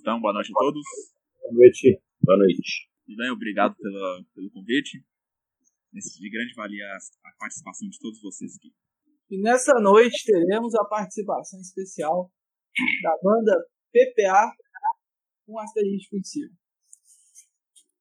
[0.00, 0.82] então, boa noite a todos.
[1.42, 2.00] Boa noite.
[2.22, 2.88] Boa noite.
[3.04, 3.30] Tudo bem?
[3.30, 5.04] Obrigado pela, pelo convite.
[5.92, 8.72] De grande valia a participação de todos vocês aqui.
[9.30, 12.32] E nessa noite teremos a participação especial
[13.02, 14.50] da banda PPA
[15.44, 16.54] com asterisco em cima.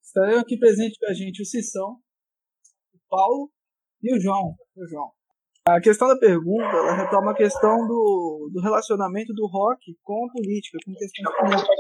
[0.02, 2.02] Estarão aqui presente com a gente o Cissão,
[2.94, 3.52] o Paulo
[4.02, 4.56] e o João.
[4.76, 5.12] O João.
[5.76, 10.32] A questão da pergunta ela retoma a questão do, do relacionamento do rock com a
[10.32, 11.78] política, com questões políticas.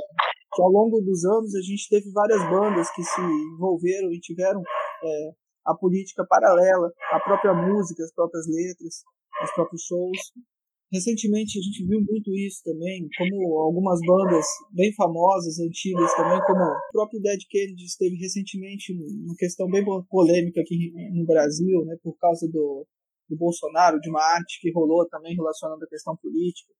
[0.59, 5.31] Ao longo dos anos a gente teve várias bandas que se envolveram e tiveram é,
[5.65, 9.01] a política paralela, a própria música, as próprias letras,
[9.43, 10.19] os próprios shows.
[10.93, 16.61] Recentemente a gente viu muito isso também, como algumas bandas bem famosas, antigas também, como
[16.61, 22.15] o próprio Dead Kennedy esteve recentemente uma questão bem polêmica aqui no Brasil, né, por
[22.17, 22.85] causa do,
[23.29, 26.73] do Bolsonaro, de uma arte que rolou também relacionando a questão política,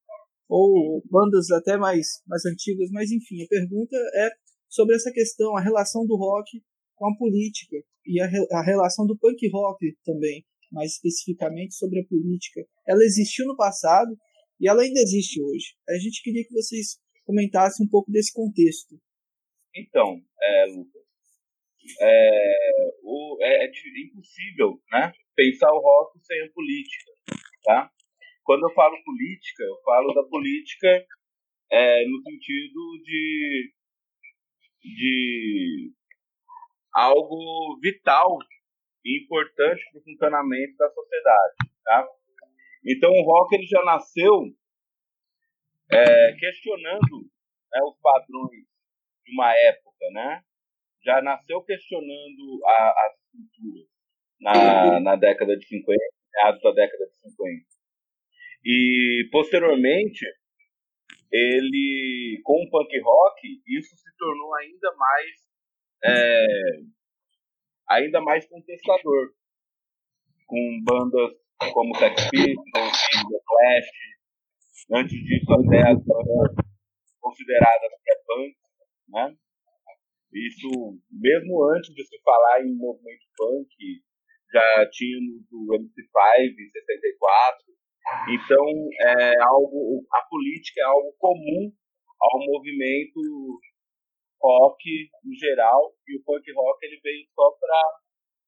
[0.47, 4.29] ou bandas até mais, mais antigas, mas enfim, a pergunta é
[4.67, 6.61] sobre essa questão, a relação do rock
[6.95, 12.05] com a política e a, a relação do punk rock também, mais especificamente sobre a
[12.05, 12.61] política.
[12.87, 14.17] Ela existiu no passado
[14.59, 15.75] e ela ainda existe hoje.
[15.87, 18.99] A gente queria que vocês comentassem um pouco desse contexto.
[19.75, 21.03] Então, é, Lucas,
[22.01, 23.71] é, o, é, é
[24.05, 27.11] impossível né, pensar o rock sem a política.
[27.63, 27.89] Tá?
[28.43, 31.05] Quando eu falo política, eu falo da política
[31.71, 33.73] é, no sentido de,
[34.81, 35.93] de
[36.93, 38.37] algo vital
[39.05, 41.55] e importante para o funcionamento da sociedade.
[41.85, 42.07] Tá?
[42.85, 44.41] Então o rock ele já nasceu
[45.91, 47.23] é, questionando
[47.71, 48.65] né, os padrões
[49.25, 50.43] de uma época, né?
[51.01, 53.98] já nasceu questionando a, as estruturas
[54.39, 55.99] na, na década de 50,
[56.33, 57.65] meados da década de 50.
[58.65, 60.25] E posteriormente,
[61.31, 65.49] ele, com o punk rock, isso se tornou ainda mais
[66.03, 66.45] é,
[67.89, 69.33] ainda mais contestador,
[70.45, 71.31] com bandas
[71.73, 73.89] como Sex Pistols, The Clash,
[74.93, 76.65] antes disso até as bandas
[77.19, 78.55] consideradas pré-punk,
[79.09, 79.35] né?
[80.31, 83.67] Isso, mesmo antes de se falar em movimento punk,
[84.51, 87.69] já tínhamos o MC5 em 64.
[88.29, 88.65] Então,
[89.01, 91.71] é algo, a política é algo comum
[92.19, 93.19] ao movimento
[94.41, 97.99] rock em geral e o punk rock ele veio só para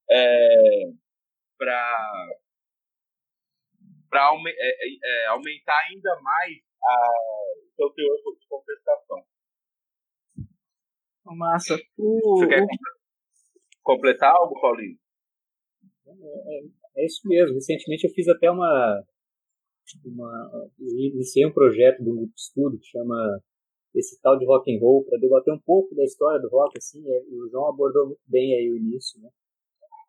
[0.09, 0.91] é,
[4.09, 6.57] para aume, é, é, é, aumentar ainda mais
[7.63, 9.23] o seu teor de contestação.
[11.23, 11.77] Massa.
[11.97, 12.67] O, Você quer o...
[13.83, 14.97] completar algo, Paulinho?
[16.19, 17.55] É, é, isso mesmo.
[17.55, 19.03] Recentemente eu fiz até uma,
[20.05, 23.41] uma iniciei um projeto do grupo de estudo que chama
[23.95, 27.01] esse tal de rock and roll para debater um pouco da história do rock assim.
[27.03, 29.29] o João abordou muito bem aí o início, né?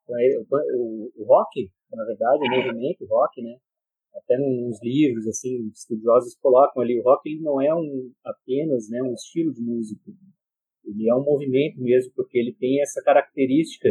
[0.05, 3.57] Então, o, o, rock, na verdade, o movimento rock, né?
[4.15, 9.03] Até nos livros assim, estudiosos colocam ali o rock ele não é um apenas, né,
[9.03, 10.13] um estilo de música.
[10.85, 13.89] Ele é um movimento mesmo porque ele tem essa característica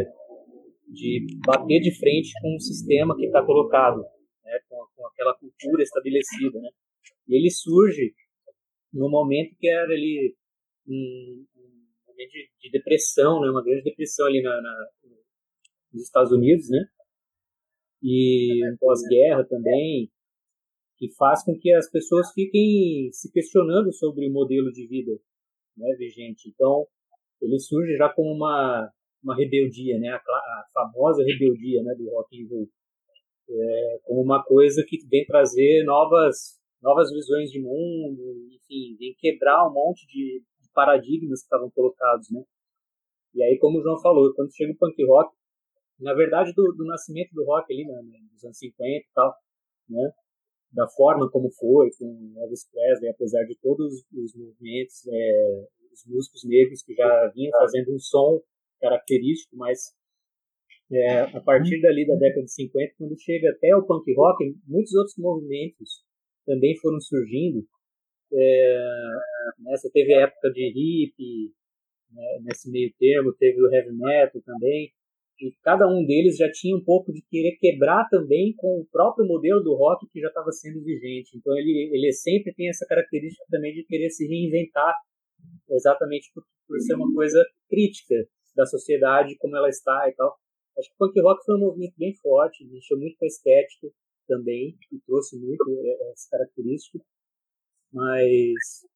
[0.92, 4.02] de bater de frente com o sistema que está colocado,
[4.44, 6.68] né, com, com, aquela cultura estabelecida, né?
[7.28, 8.14] E ele surge
[8.92, 10.36] no momento que era ali
[10.86, 14.88] um, um momento de, de, depressão, né, uma grande depressão ali na, na
[15.92, 16.84] nos Estados Unidos, né?
[18.02, 20.10] E um pós-guerra também,
[20.96, 25.12] que faz com que as pessoas fiquem se questionando sobre o modelo de vida
[25.76, 26.48] né, vigente.
[26.48, 26.86] Então,
[27.40, 28.90] ele surge já como uma
[29.22, 30.08] uma rebeldia, né?
[30.08, 32.68] A, a famosa rebeldia, né, do rock and roll,
[33.48, 39.68] é, como uma coisa que vem trazer novas novas visões de mundo, enfim, vem quebrar
[39.68, 40.42] um monte de
[40.74, 42.42] paradigmas que estavam colocados, né?
[43.34, 45.32] E aí, como o João falou, quando chega o punk rock,
[46.00, 48.02] na verdade, do, do nascimento do rock ali, né,
[48.32, 49.32] nos anos 50 e tal,
[49.88, 50.10] né?
[50.72, 56.42] Da forma como foi, com Elvis Presley, apesar de todos os movimentos, é, os músicos
[56.44, 58.40] negros que já vinham fazendo um som
[58.82, 59.78] característico, mas
[60.92, 64.94] é, a partir dali da década de 50, quando chega até o punk rock, muitos
[64.94, 66.02] outros movimentos
[66.44, 67.64] também foram surgindo.
[68.30, 68.86] É,
[69.70, 71.14] você teve a época de hip,
[72.10, 74.92] né, nesse meio termo, teve o heavy metal também,
[75.40, 79.26] e cada um deles já tinha um pouco de querer quebrar também com o próprio
[79.26, 81.36] modelo do rock que já estava sendo vigente.
[81.36, 84.94] Então ele, ele sempre tem essa característica também de querer se reinventar,
[85.70, 88.14] exatamente por, por ser uma coisa crítica
[88.54, 90.36] da sociedade, como ela está e tal.
[90.78, 93.88] Acho que o punk rock foi um movimento bem forte, mexeu muito com a estética
[94.26, 95.64] também, e trouxe muito
[96.12, 96.98] essa característica.
[97.92, 98.86] Mas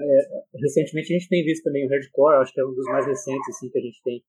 [0.00, 3.06] é, recentemente a gente tem visto também o hardcore, acho que é um dos mais
[3.06, 4.22] recentes assim que a gente tem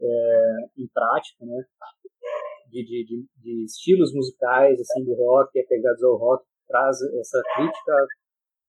[0.00, 1.64] é, em prática, né?
[2.68, 8.06] De, de, de, estilos musicais assim do rock, apegados ao rock, traz essa crítica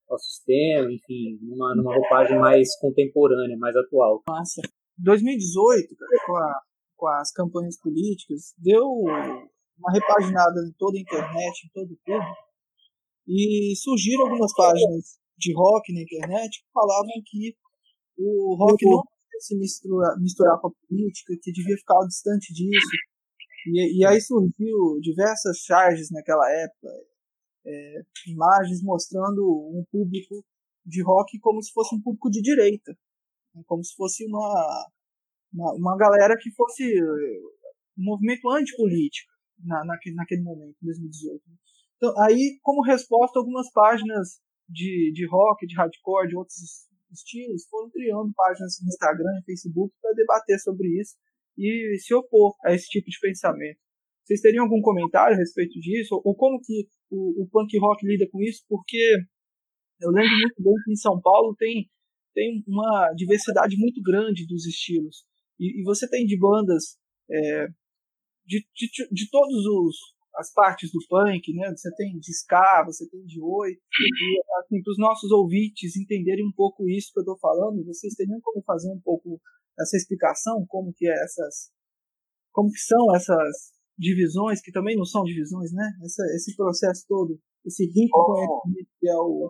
[0.08, 4.22] ao sistema, enfim, numa, numa roupagem mais contemporânea, mais atual.
[4.30, 4.62] Massa.
[4.98, 6.62] 2018, cara, com, a,
[6.96, 12.48] com as campanhas políticas, deu uma repaginada em toda a internet, em todo o público,
[13.28, 17.56] e surgiram algumas páginas de rock na internet que falavam que
[18.18, 22.88] o rock não devia se misturar, misturar com a política, que devia ficar distante disso.
[23.68, 26.88] E, e aí surgiu diversas charges naquela época,
[27.66, 30.44] é, imagens mostrando um público
[30.86, 32.98] de rock como se fosse um público de direita,
[33.66, 34.88] como se fosse uma,
[35.54, 36.84] uma, uma galera que fosse
[37.98, 39.32] um movimento antipolítico
[39.64, 41.42] na, naquele, naquele momento, em 2018.
[41.98, 44.40] Então, aí, como resposta, algumas páginas
[44.70, 46.58] de, de rock, de hardcore, de outros
[47.12, 51.16] estilos, foram criando páginas no Instagram e Facebook para debater sobre isso
[51.58, 53.80] e se opor a esse tipo de pensamento.
[54.24, 56.22] Vocês teriam algum comentário a respeito disso?
[56.24, 58.64] Ou como que o, o punk rock lida com isso?
[58.68, 59.00] Porque
[60.02, 61.90] eu lembro muito bem que em São Paulo tem,
[62.38, 65.26] tem uma diversidade muito grande dos estilos.
[65.60, 67.00] E, e você tem de bandas
[67.32, 67.68] é,
[68.46, 69.96] de, de, de todos os,
[70.36, 71.74] as partes do punk, né?
[71.76, 73.72] Você tem de ska, você tem de oi.
[73.72, 78.14] E, assim, para os nossos ouvintes entenderem um pouco isso que eu estou falando, vocês
[78.14, 79.42] teriam como fazer um pouco
[79.80, 81.72] essa explicação, como que é essas,
[82.52, 85.90] como que são essas divisões, que também não são divisões, né?
[86.04, 88.26] Essa, esse processo todo, esse rico oh.
[88.26, 89.50] conhecimento que é o,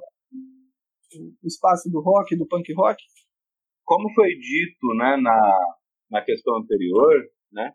[1.15, 3.01] o espaço do rock, do punk rock.
[3.85, 5.75] Como foi dito, né, na,
[6.11, 7.71] na questão anterior, né?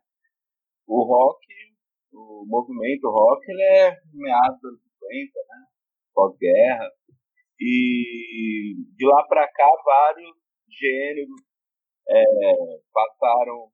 [0.87, 1.47] O rock
[2.13, 5.67] o movimento rock ele é meados dos anos 50, né?
[6.15, 6.91] Pós-guerra.
[7.59, 10.37] E de lá para cá, vários
[10.69, 11.41] gêneros
[12.09, 12.25] é,
[12.93, 13.71] passaram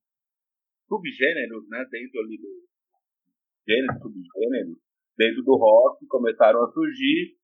[0.86, 1.84] subgêneros, né?
[1.90, 2.68] Dentro ali do
[3.66, 4.78] gênero, subgêneros,
[5.16, 7.37] dentro do rock, começaram a surgir.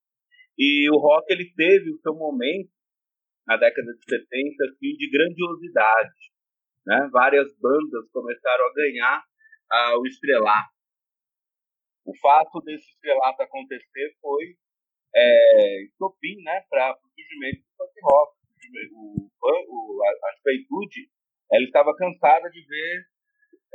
[0.58, 2.70] E o rock ele teve o seu momento
[3.46, 6.32] na década de 70 assim, de grandiosidade.
[6.86, 7.08] Né?
[7.12, 9.24] Várias bandas começaram a ganhar
[9.70, 10.68] ah, o estrelar.
[12.04, 14.56] O fato desse estrelato acontecer foi
[15.14, 18.34] é, estopim né, para o surgimento do punk rock.
[18.92, 21.08] O, o, a, a juventude
[21.52, 23.04] ela estava cansada de ver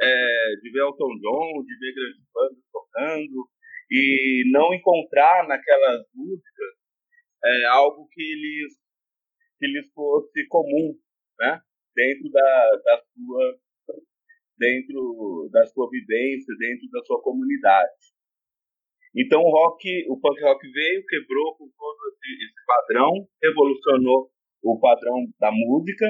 [0.01, 3.49] é, de ver Elton John, de ver grandes bandas tocando
[3.91, 6.75] e não encontrar naquelas músicas
[7.43, 8.73] é, algo que lhes,
[9.57, 10.95] que lhes fosse comum,
[11.39, 11.61] né?
[11.95, 13.59] Dentro da, da sua
[14.59, 18.11] dentro da sua vivência, dentro da sua comunidade.
[19.15, 23.09] Então o rock, o punk rock veio, quebrou com todo esse, esse padrão,
[23.41, 24.29] revolucionou
[24.61, 26.05] o padrão da música.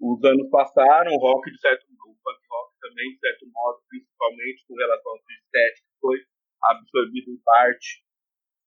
[0.00, 4.64] Os anos passaram, o rock de certo, o punk rock também de certo modo, principalmente
[4.66, 6.16] com relação à sua estética, foi
[6.62, 8.02] absorvido em parte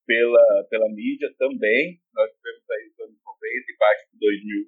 [0.06, 2.00] pela pela mídia também.
[2.14, 4.66] Nós tivemos aí os anos 90 e parte de 2000,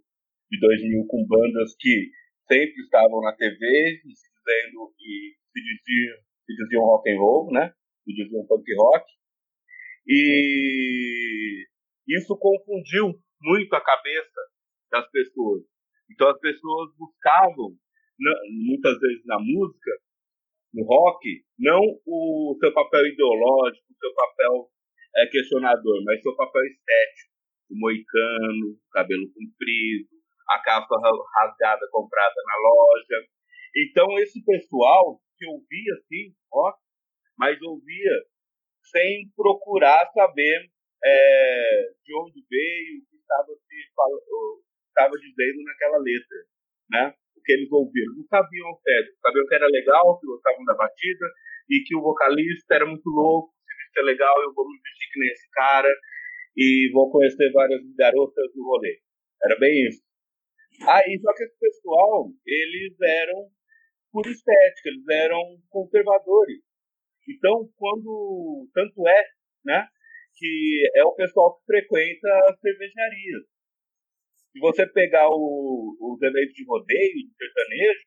[0.51, 2.11] de 2000 com bandas que
[2.47, 7.51] sempre estavam na TV e se dizendo e se diziam, se diziam rock and roll,
[7.51, 7.73] né?
[8.03, 9.05] que diziam punk rock.
[10.07, 11.65] E
[12.07, 14.41] isso confundiu muito a cabeça
[14.91, 15.63] das pessoas.
[16.11, 17.75] Então as pessoas buscavam,
[18.65, 19.91] muitas vezes na música,
[20.73, 24.69] no rock, não o seu papel ideológico, o seu papel
[25.17, 27.31] é, questionador, mas seu papel estético.
[27.71, 30.09] O moicano, cabelo comprido,
[30.49, 30.95] a capa
[31.37, 33.27] rasgada comprada na loja.
[33.75, 36.79] Então esse pessoal que ouvia assim, rock,
[37.37, 38.11] mas ouvia
[38.91, 40.69] sem procurar saber
[41.03, 43.75] é, de onde veio, o que estava, se,
[44.87, 46.37] estava dizendo naquela letra,
[46.89, 47.15] né?
[47.43, 48.15] Que eles ouviram.
[48.15, 51.25] Não sabiam ao certo, sabiam que era legal, que gostavam da batida,
[51.69, 55.09] e que o vocalista era muito louco, se isso é legal, eu vou me vestir
[55.11, 55.89] que nem esse cara,
[56.57, 58.99] e vou conhecer várias garotas do rolê.
[59.43, 60.01] Era bem isso.
[60.87, 63.49] Aí, só que esse pessoal, eles eram
[64.11, 66.59] por estética, eles eram conservadores.
[67.27, 68.67] Então, quando.
[68.73, 69.23] Tanto é,
[69.65, 69.87] né?
[70.37, 73.43] Que é o pessoal que frequenta as cervejarias.
[74.51, 78.01] Se você pegar o, os eventos de rodeio, de sertanejo,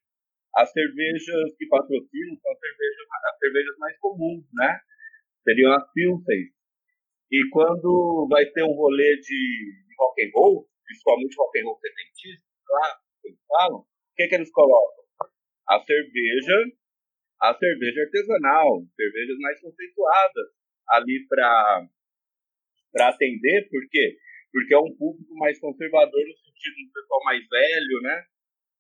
[0.57, 4.79] as cervejas que patrocinam são as cervejas, as cervejas mais comuns, né?
[5.43, 6.51] Seriam as Pilsens.
[7.33, 9.25] E quando vai ter um rolê de,
[9.89, 13.87] de rock and roll, principalmente rock and roll setentista, lá, eles falam, o
[14.17, 15.05] que, que eles colocam?
[15.69, 16.55] A cerveja
[17.41, 20.47] a cerveja artesanal, cervejas mais conceituadas
[20.89, 21.89] ali para
[23.09, 24.17] atender, por quê?
[24.55, 28.25] Porque é um público mais conservador no sentido do pessoal mais velho, né?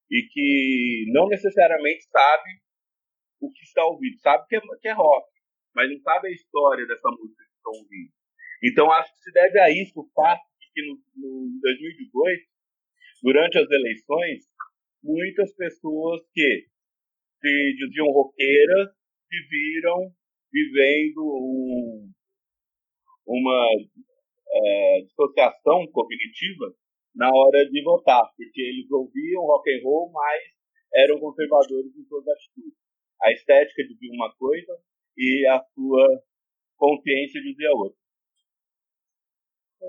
[0.09, 2.51] E que não necessariamente sabe
[3.41, 5.27] o que está ouvindo, sabe que é, que é rock,
[5.75, 8.13] mas não sabe a história dessa música que estão ouvindo.
[8.63, 12.47] Então acho que se deve a isso o fato de que no, no 2018,
[13.25, 14.45] durante as eleições,
[15.03, 16.69] muitas pessoas que
[17.41, 18.91] se diziam roqueiras
[19.29, 20.15] se viram
[20.53, 22.13] vivendo um,
[23.27, 23.69] uma
[24.55, 26.75] é, dissociação cognitiva
[27.15, 30.43] na hora de votar, porque eles ouviam rock and roll, mas
[30.95, 32.79] eram conservadores em todas as atitudes.
[33.23, 34.79] A estética dizia uma coisa
[35.17, 36.23] e a sua
[36.77, 37.99] consciência dizia outra.
[39.83, 39.87] É,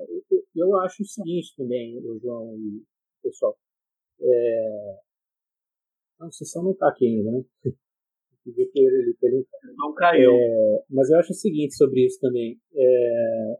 [0.56, 2.84] eu acho o seguinte também, João e
[3.22, 3.58] pessoal.
[4.22, 5.00] É...
[6.20, 7.44] Não, a sessão não está aqui ainda, né?
[9.76, 10.32] Não caiu.
[10.32, 12.60] É, mas eu acho o seguinte sobre isso também.
[12.76, 13.56] É,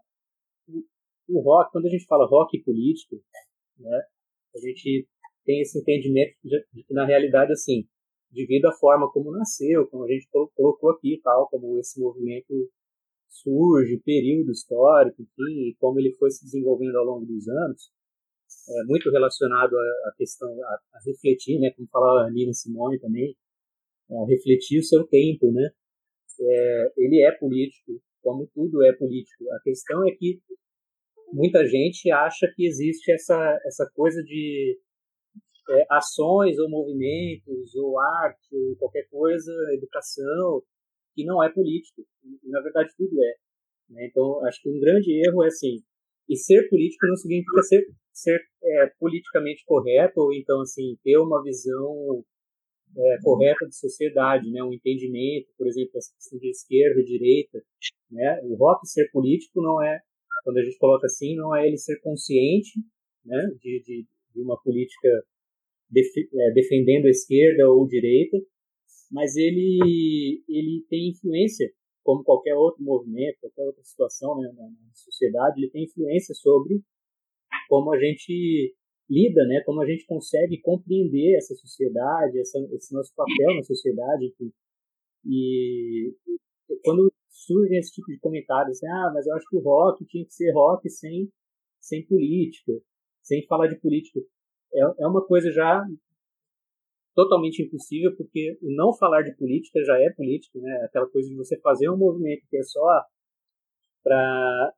[1.27, 3.15] o rock, quando a gente fala rock político,
[3.79, 4.01] né,
[4.55, 5.08] a gente
[5.46, 7.88] tem esse entendimento de, que, na realidade, assim,
[8.32, 12.53] devido à forma como nasceu, como a gente colocou aqui tal, como esse movimento
[13.29, 17.89] surge, período histórico, enfim, e como ele foi se desenvolvendo ao longo dos anos,
[18.70, 23.36] é muito relacionado à, questão, a, a, refletir, né, como falava a Nina Simone também,
[24.10, 25.70] a refletir o seu tempo, né,
[26.39, 29.46] é, ele é político, como tudo é político.
[29.51, 30.41] A questão é que
[31.32, 34.79] muita gente acha que existe essa, essa coisa de
[35.70, 40.62] é, ações ou movimentos ou arte ou qualquer coisa, educação,
[41.13, 42.05] que não é político.
[42.24, 43.36] E, na verdade, tudo é.
[43.89, 44.08] Né?
[44.08, 45.82] Então, acho que um grande erro é assim,
[46.27, 51.41] e ser político não significa ser, ser é, politicamente correto ou então, assim, ter uma
[51.44, 52.24] visão
[52.98, 54.63] é, correta de sociedade, né?
[54.63, 57.62] um entendimento, por exemplo, essa questão de esquerda direita.
[58.10, 58.39] Né?
[58.44, 60.00] O rock ser político não é
[60.44, 62.80] quando a gente coloca assim, não é ele ser consciente
[63.25, 65.10] né, de, de, de uma política
[65.89, 68.38] def, é, defendendo a esquerda ou direita,
[69.12, 71.72] mas ele, ele tem influência,
[72.04, 76.82] como qualquer outro movimento, qualquer outra situação né, na, na sociedade, ele tem influência sobre
[77.68, 78.75] como a gente
[79.10, 84.25] lida, né, como a gente consegue compreender essa sociedade, essa, esse nosso papel na sociedade.
[84.25, 84.51] Enfim.
[85.25, 86.13] E
[86.84, 87.12] quando
[87.46, 90.34] surgem esse tipo de comentários, assim, ah, mas eu acho que o rock tinha que
[90.34, 91.30] ser rock sem,
[91.80, 92.74] sem política,
[93.22, 94.20] sem falar de política.
[94.74, 95.84] É, é uma coisa já
[97.16, 100.84] totalmente impossível, porque não falar de política já é política, né?
[100.86, 103.04] Aquela coisa de você fazer um movimento que é só
[104.04, 104.74] para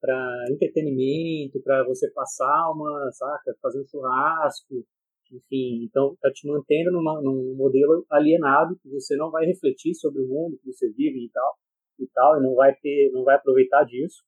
[0.00, 4.82] para entretenimento, para você passar uma, saca, fazer um churrasco,
[5.30, 10.22] enfim, então tá te mantendo numa, num modelo alienado que você não vai refletir sobre
[10.22, 11.54] o mundo que você vive e tal
[12.02, 14.22] e tal, e não vai ter, não vai aproveitar disso,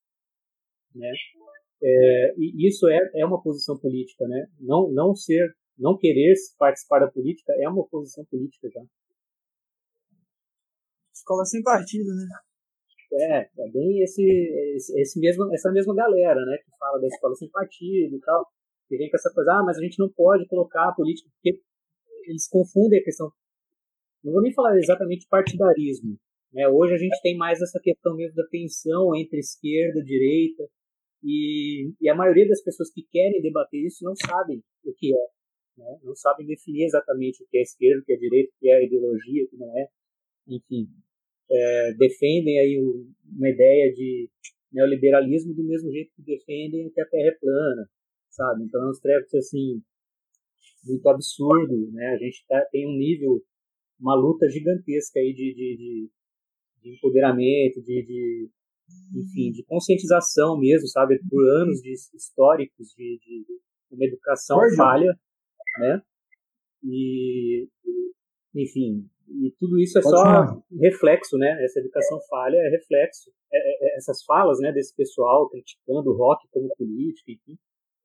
[0.95, 1.11] né?
[1.83, 4.47] É, e isso é, é uma posição política, né?
[4.61, 8.83] Não, não ser, não querer participar da política é uma posição política já.
[11.12, 12.26] Escola sem partido, né?
[13.14, 14.23] É, é bem esse,
[14.76, 16.57] esse, esse mesmo, essa mesma galera, né?
[16.59, 18.47] Que fala da escola sem partido e tal,
[18.88, 21.61] que vem com essa coisa, ah, mas a gente não pode colocar a política, porque
[22.26, 23.31] eles confundem a questão.
[24.23, 26.17] Não vou nem falar exatamente partidarismo,
[26.53, 26.69] né?
[26.69, 30.69] Hoje a gente tem mais essa questão mesmo da tensão entre esquerda e direita,
[31.25, 35.27] e, e, a maioria das pessoas que querem debater isso não sabem o que é,
[35.79, 35.99] né?
[36.03, 38.85] não sabem definir exatamente o que é esquerda, o que é direita, o que é
[38.85, 39.87] ideologia, o que não é,
[40.49, 40.89] enfim,
[41.49, 43.07] é, defendem aí o,
[43.37, 44.29] uma ideia de
[44.73, 47.89] neoliberalismo do mesmo jeito que defendem que a Terra é plana,
[48.31, 48.65] sabe?
[48.65, 49.81] Então é um trevos assim
[50.85, 52.15] muito absurdo, né?
[52.15, 53.41] A gente tá, tem um nível,
[54.01, 56.11] uma luta gigantesca aí de, de, de
[56.83, 58.51] de empoderamento, de, de,
[59.17, 61.19] enfim, de conscientização mesmo, sabe?
[61.29, 63.47] Por anos de históricos de, de
[63.91, 65.19] uma educação falha,
[65.79, 66.03] né?
[66.83, 67.69] E,
[68.55, 71.65] enfim, e tudo isso é Pode só reflexo, né?
[71.65, 73.31] Essa educação falha é reflexo.
[73.53, 77.59] É, é, é, essas falas, né, desse pessoal criticando o rock como política, enfim,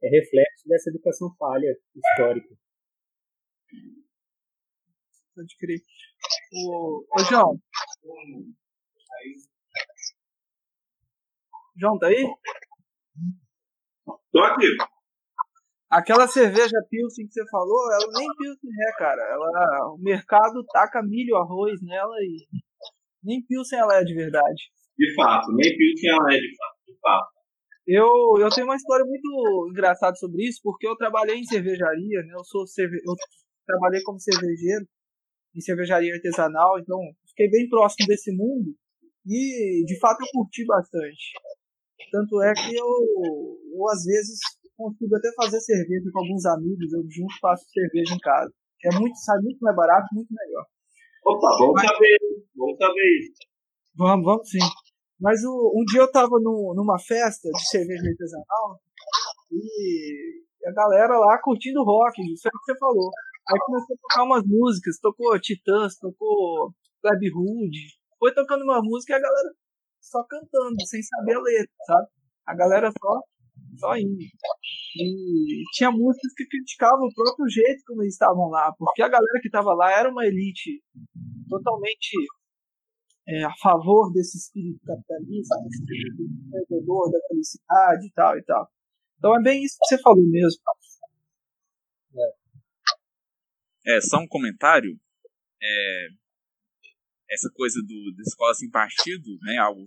[0.04, 2.56] é reflexo dessa educação falha histórica.
[5.36, 5.80] Pode crer.
[6.54, 7.60] O, ô, João,
[11.80, 12.26] João, tá aí?
[14.32, 14.66] Tô aqui.
[15.90, 19.22] Aquela cerveja Pilsen que você falou, ela nem Pilsen é, cara.
[19.22, 22.46] Ela, o mercado taca milho, arroz nela e
[23.24, 24.64] nem Pilsen ela é de verdade.
[24.98, 26.78] De fato, nem Pilsen ela é de fato.
[26.88, 27.38] De fato.
[27.86, 28.10] Eu,
[28.40, 32.34] eu tenho uma história muito engraçada sobre isso, porque eu trabalhei em cervejaria, né?
[32.34, 32.98] Eu sou cerve...
[32.98, 33.14] eu
[33.66, 34.86] trabalhei como cervejeiro
[35.56, 38.76] em cervejaria artesanal, então fiquei bem próximo desse mundo
[39.28, 41.34] e de fato eu curti bastante.
[42.12, 42.88] Tanto é que eu,
[43.76, 44.40] eu às vezes
[44.78, 48.54] consigo até fazer cerveja com alguns amigos, eu junto faço cerveja em casa.
[48.80, 50.66] Que é muito, sai muito mais barato, muito melhor.
[51.26, 52.18] Opa, vamos Mas, saber,
[52.56, 53.40] vamos saber isso.
[53.96, 54.60] Vamos, vamos sim.
[55.20, 58.80] Mas o, um dia eu tava no, numa festa de cerveja artesanal
[59.52, 63.10] e a galera lá curtindo rock, isso é o que você falou.
[63.50, 69.14] Aí começou a tocar umas músicas, tocou Titãs, tocou Plebe Hood, foi tocando uma música
[69.14, 69.54] e a galera
[70.02, 72.08] só cantando, sem saber a letra, sabe?
[72.46, 73.22] A galera só,
[73.78, 74.18] só indo.
[74.96, 79.40] E tinha músicas que criticavam o próprio jeito como eles estavam lá, porque a galera
[79.42, 80.82] que estava lá era uma elite
[81.50, 82.16] totalmente
[83.28, 88.72] é, a favor desse espírito capitalista, desse espírito empreendedor, da felicidade e tal e tal.
[89.18, 90.62] Então é bem isso que você falou mesmo.
[93.86, 94.98] É, só um comentário.
[95.62, 96.08] É,
[97.30, 99.84] essa coisa do, da escola sem partido, né, algo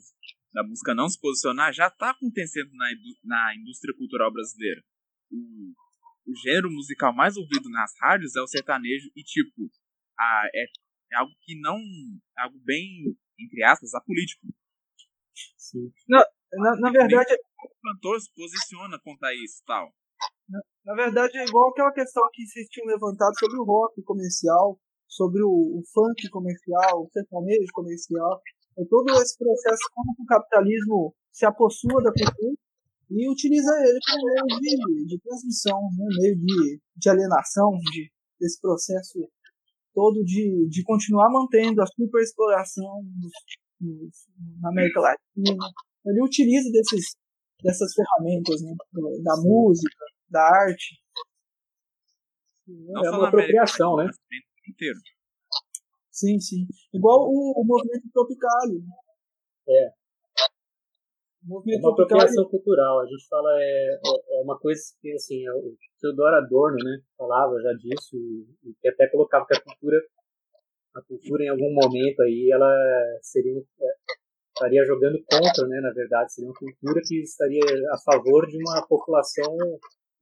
[0.52, 2.86] da música não se posicionar, já está acontecendo na,
[3.24, 4.82] na indústria cultural brasileira.
[5.30, 5.72] O,
[6.26, 9.70] o gênero musical mais ouvido nas rádios é o sertanejo e, tipo,
[10.18, 10.64] a, é,
[11.12, 11.76] é algo que não.
[12.38, 14.46] É algo bem, entre aspas, apolítico.
[15.56, 15.92] Sim.
[16.08, 17.32] Na, na, na verdade.
[17.62, 19.94] O cantor se posiciona contra isso tal.
[20.48, 24.80] Na, na verdade, é igual aquela questão que vocês tinham levantado sobre o rock comercial
[25.10, 28.40] sobre o, o funk comercial, o sertanejo comercial.
[28.78, 32.54] É todo esse processo como o capitalismo se apossua da cultura
[33.10, 36.06] e utiliza ele como meio de, de transmissão, né?
[36.22, 39.28] meio de, de alienação de, desse processo
[39.92, 43.02] todo de, de continuar mantendo a superexploração
[44.60, 45.66] na América Latina.
[46.06, 47.16] Ele utiliza desses,
[47.62, 48.72] dessas ferramentas né?
[49.24, 50.96] da música, da arte.
[52.68, 54.08] é uma apropriação, né?
[54.70, 54.98] Inteiro.
[56.10, 56.66] Sim, sim.
[56.92, 58.66] Igual o, o movimento tropical.
[59.68, 59.90] É.
[61.44, 63.00] O movimento é uma apropriação cultural.
[63.00, 67.00] A gente fala, é, é, é uma coisa que, assim, é o Theodor Adorno, né,
[67.16, 69.98] falava já disso, e, e até colocava que a cultura,
[70.94, 72.70] a cultura em algum momento aí, ela
[73.22, 73.94] seria, é,
[74.54, 78.86] estaria jogando contra, né, na verdade, seria uma cultura que estaria a favor de uma
[78.86, 79.56] população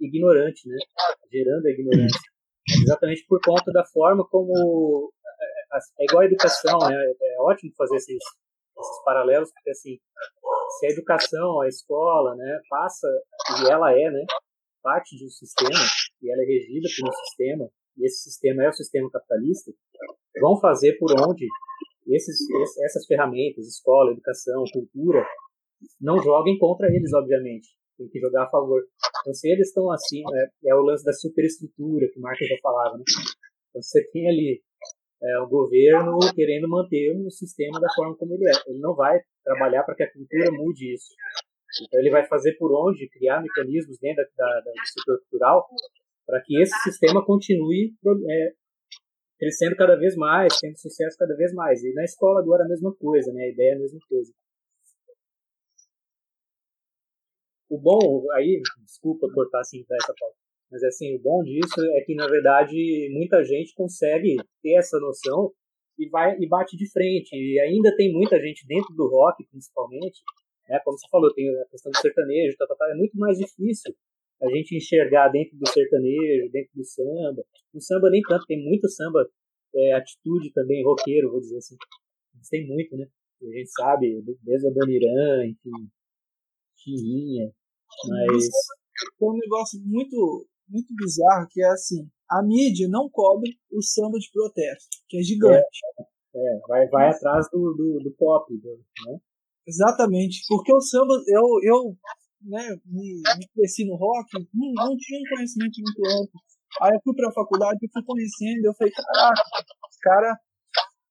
[0.00, 0.76] ignorante, né,
[1.32, 2.20] gerando a ignorância.
[2.82, 5.12] Exatamente por conta da forma como.
[5.40, 6.94] É, é, é igual a educação, né?
[6.94, 9.98] É ótimo fazer esses, esses paralelos, porque assim,
[10.78, 13.08] se a educação, a escola, né, passa,
[13.62, 14.24] e ela é, né,
[14.82, 15.80] parte de um sistema,
[16.22, 19.72] e ela é regida por um sistema, e esse sistema é o sistema capitalista,
[20.40, 21.46] vão fazer por onde
[22.06, 22.38] esses,
[22.84, 25.26] essas ferramentas, escola, educação, cultura,
[26.00, 28.80] não joguem contra eles, obviamente tem que jogar a favor.
[29.20, 32.56] Então, se eles estão assim, é, é o lance da superestrutura que o Marcos já
[32.62, 33.04] falava, né?
[33.70, 34.62] Então, você tem ali
[35.22, 38.70] é, o governo querendo manter um sistema da forma como ele é.
[38.70, 41.12] Ele não vai trabalhar para que a cultura mude isso.
[41.82, 45.66] Então, ele vai fazer por onde criar mecanismos dentro da, da, da do setor cultural
[46.26, 47.94] para que esse sistema continue
[48.30, 48.52] é,
[49.38, 51.82] crescendo cada vez mais, tendo sucesso cada vez mais.
[51.82, 53.44] E na escola agora a mesma coisa, né?
[53.44, 54.32] A ideia é a mesma coisa.
[57.70, 60.36] O bom, aí, desculpa cortar assim essa pauta,
[60.70, 65.52] mas assim, o bom disso é que, na verdade, muita gente consegue ter essa noção
[65.98, 67.34] e vai e bate de frente.
[67.34, 70.22] E ainda tem muita gente dentro do rock, principalmente,
[70.68, 70.78] né?
[70.84, 73.94] Como você falou, tem a questão do sertanejo, tá, tá, tá, é muito mais difícil
[74.42, 77.42] a gente enxergar dentro do sertanejo, dentro do samba.
[77.74, 79.28] No samba nem tanto, tem muito samba,
[79.74, 81.76] é, atitude também, roqueiro, vou dizer assim.
[82.34, 83.06] Mas tem muito, né?
[83.42, 85.88] A gente sabe, desde o Danirã, enfim,
[86.96, 87.52] Chininha,
[88.08, 88.44] mas.
[89.16, 94.18] Tem um negócio muito, muito bizarro que é assim: a mídia não cobre o samba
[94.18, 95.78] de protesto, que é gigante.
[96.34, 99.18] É, é vai, vai atrás do, do, do pop, né?
[99.66, 101.96] Exatamente, porque o samba, eu, eu
[102.42, 106.40] né, me, me cresci no rock, não, não tinha um conhecimento muito amplo.
[106.82, 109.42] Aí eu fui pra faculdade e fui conhecendo, eu falei, caraca,
[109.88, 110.36] os caras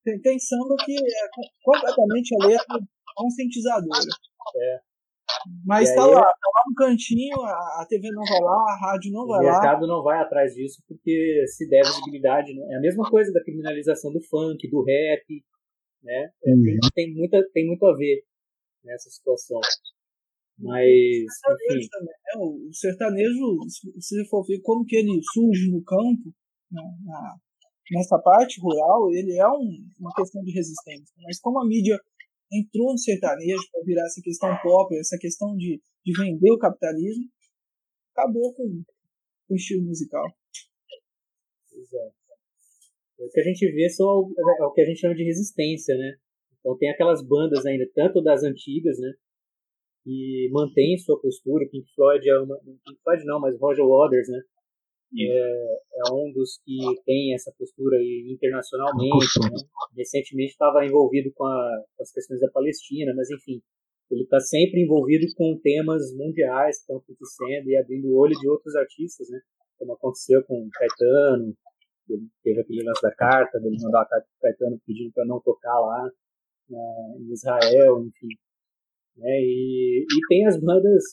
[0.04, 1.28] tem, tem samba que é
[1.64, 2.80] completamente a letra
[3.16, 4.10] conscientizadora.
[4.56, 4.87] É.
[5.66, 9.26] Mas tá lá, tá lá no cantinho, a TV não vai lá, a rádio não
[9.28, 9.52] vai lá.
[9.52, 12.54] O mercado não vai atrás disso porque se der visibilidade.
[12.54, 12.66] Né?
[12.72, 15.44] É a mesma coisa da criminalização do funk, do rap.
[16.04, 16.30] Né?
[16.46, 16.80] É, uhum.
[16.94, 18.24] Tem, muita, tem muito a ver
[18.84, 19.60] nessa situação.
[20.60, 20.86] Mas.
[20.88, 21.28] Enfim.
[21.44, 22.14] Também, né?
[22.40, 26.34] O sertanejo, se você for ver como que ele surge no campo,
[26.72, 26.82] né?
[27.06, 27.36] na,
[27.92, 31.14] nessa parte rural, ele é um, uma questão de resistência.
[31.24, 32.00] Mas como a mídia
[32.52, 37.26] entrou no sertanejo para virar essa questão pop, essa questão de, de vender o capitalismo,
[38.12, 38.84] acabou com
[39.50, 40.26] o estilo musical.
[41.72, 42.12] Pois é.
[43.20, 46.18] O que a gente vê são é o que a gente chama de resistência, né?
[46.60, 49.12] Então tem aquelas bandas ainda, tanto das antigas, né?
[50.08, 51.68] que mantém sua postura.
[51.70, 52.58] Pink Floyd é uma.
[52.60, 54.40] Pink Floyd não, mas Roger Waters, né?
[55.16, 57.98] É, é, um dos que tem essa postura
[58.30, 59.40] internacionalmente.
[59.40, 59.58] Né?
[59.96, 63.62] Recentemente estava envolvido com, a, com, as questões da Palestina, mas enfim,
[64.12, 68.48] ele está sempre envolvido com temas mundiais que estão acontecendo e abrindo o olho de
[68.48, 69.40] outros artistas, né?
[69.78, 71.56] Como aconteceu com Caetano,
[72.10, 75.40] ele teve aquele lance da carta, ele mandou a carta para Caetano pedindo para não
[75.42, 76.10] tocar lá
[76.70, 78.36] na, em Israel, enfim.
[79.18, 79.40] Né?
[79.42, 81.04] E, e tem as bandas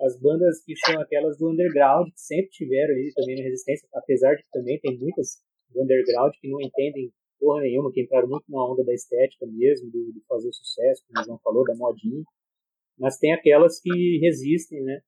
[0.00, 4.34] as bandas que são aquelas do underground, que sempre tiveram ali também na resistência, apesar
[4.34, 8.44] de que também tem muitas do underground que não entendem porra nenhuma, que entraram muito
[8.48, 12.22] na onda da estética mesmo, do, de fazer sucesso, como o João falou, da modinha.
[12.98, 15.00] Mas tem aquelas que resistem, né?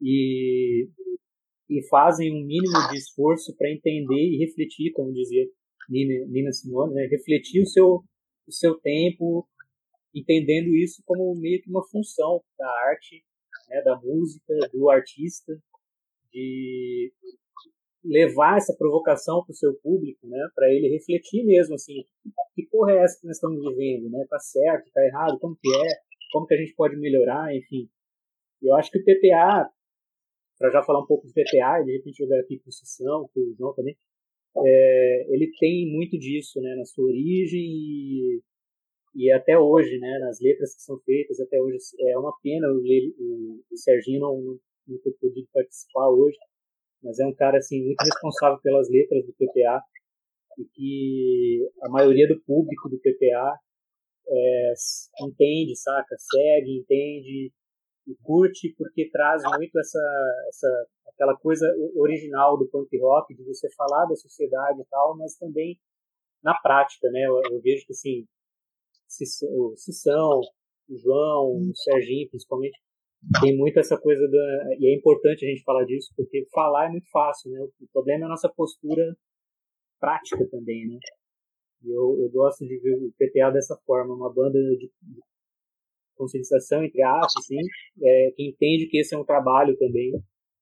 [0.00, 0.88] E,
[1.68, 5.46] e fazem um mínimo de esforço para entender e refletir, como dizia
[5.88, 7.06] Nina, Nina Simone, né?
[7.06, 8.02] refletir o seu,
[8.46, 9.46] o seu tempo,
[10.14, 13.22] entendendo isso como meio que uma função da arte
[13.68, 15.52] né, da música, do artista,
[16.32, 17.12] de
[18.04, 22.04] levar essa provocação para o seu público, né, para ele refletir mesmo, assim,
[22.54, 25.68] que porra é essa que nós estamos vivendo, né, tá certo, tá errado, como que
[25.68, 25.88] é,
[26.32, 27.88] como que a gente pode melhorar, enfim.
[28.60, 29.68] Eu acho que o PPA,
[30.58, 33.42] para já falar um pouco do PPA, de repente jogar aqui para o Sessão, para
[33.42, 33.96] o João também,
[34.56, 38.42] é, ele tem muito disso, né, na sua origem e
[39.14, 42.78] e até hoje, né, nas letras que são feitas, até hoje é uma pena o,
[42.78, 46.38] o, o Serginho não, não ter podido participar hoje,
[47.02, 49.82] mas é um cara assim muito responsável pelas letras do PPA
[50.58, 53.58] e que a maioria do público do PPA
[54.28, 54.72] é,
[55.22, 57.52] entende, saca, segue, entende
[58.06, 63.68] e curte porque traz muito essa, essa aquela coisa original do punk rock de você
[63.76, 65.78] falar da sociedade e tal, mas também
[66.42, 67.20] na prática, né?
[67.26, 68.26] Eu, eu vejo que assim
[69.42, 70.40] o Cissão,
[70.88, 72.78] o João, o Serginho, principalmente,
[73.40, 74.76] tem muito essa coisa da.
[74.78, 77.60] E é importante a gente falar disso, porque falar é muito fácil, né?
[77.60, 79.16] O problema é a nossa postura
[80.00, 80.98] prática também, né?
[81.84, 85.20] Eu, eu gosto de ver o PTA dessa forma, uma banda de, de
[86.16, 87.58] conscientização, entre aspas, assim,
[88.02, 90.12] é, que entende que esse é um trabalho também,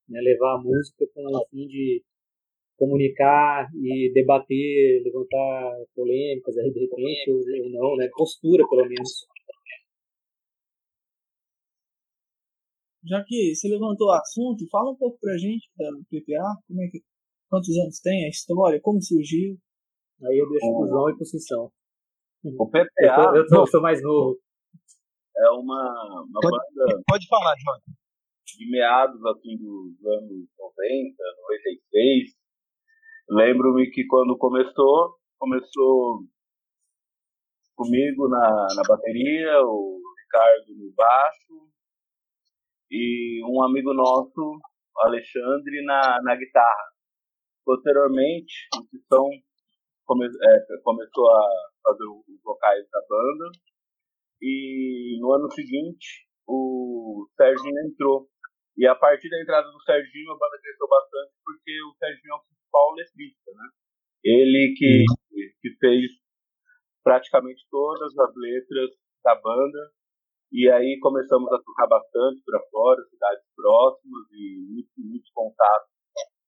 [0.09, 0.21] né?
[0.21, 2.03] Levar a música com o fim de
[2.81, 8.09] comunicar e debater, levantar polêmicas aí de repente, ou, ou não, né?
[8.17, 9.27] Postura, pelo menos.
[13.05, 16.89] Já que você levantou o assunto, fala um pouco pra gente da PPA, como é
[16.89, 17.03] que,
[17.51, 19.59] quantos anos tem, a história, como surgiu.
[20.25, 21.71] Aí eu deixo pro João e pro Cissão.
[22.45, 23.37] O PPA.
[23.37, 24.39] Eu, tô, eu, sou mais novo.
[25.37, 27.03] É uma, uma pode, banda.
[27.07, 27.79] Pode falar, João.
[28.47, 31.17] De meados assim, dos anos 90,
[31.97, 32.40] 96,
[33.31, 36.19] Lembro-me que quando começou, começou
[37.77, 41.71] comigo na, na bateria, o Ricardo no baixo
[42.91, 44.59] e um amigo nosso,
[44.97, 46.91] Alexandre, na, na guitarra.
[47.65, 49.31] Posteriormente, o Titão
[50.05, 51.49] come, é, começou a
[51.85, 53.53] fazer os vocais da banda
[54.43, 58.29] e no ano seguinte o Serginho entrou.
[58.77, 62.37] E a partir da entrada do Serginho, a banda cresceu bastante, porque o Serginho é
[62.37, 63.69] o principal letrista, né?
[64.25, 65.05] Ele que,
[65.61, 66.13] que fez
[67.03, 68.91] praticamente todas as letras
[69.25, 69.93] da banda.
[70.53, 75.91] E aí começamos a tocar bastante para fora, cidades próximas, e muitos muito contatos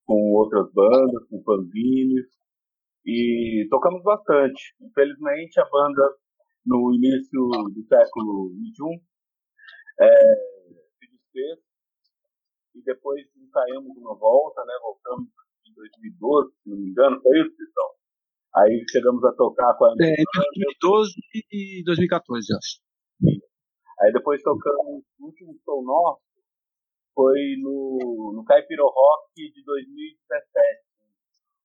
[0.05, 2.27] com outras bandas, com fanzines.
[3.07, 4.75] E tocamos bastante.
[4.81, 6.17] Infelizmente, a banda,
[6.67, 9.03] no início do século XXI,
[10.01, 10.35] é,
[10.99, 11.59] se desfez.
[12.75, 14.73] E depois ensaiamos uma volta, né?
[14.83, 15.29] Voltamos
[15.75, 17.91] 2012, se não me engano, foi isso, Titão?
[18.55, 19.95] Aí chegamos a tocar com a.
[20.01, 20.41] É, entre
[20.81, 21.13] 2012
[21.51, 22.81] e 2014, acho.
[24.01, 26.21] Aí depois tocamos o último show nosso,
[27.15, 30.83] foi no, no Caipiro Rock de 2017.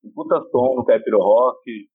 [0.06, 1.90] Um puta som no Caipiro Rock,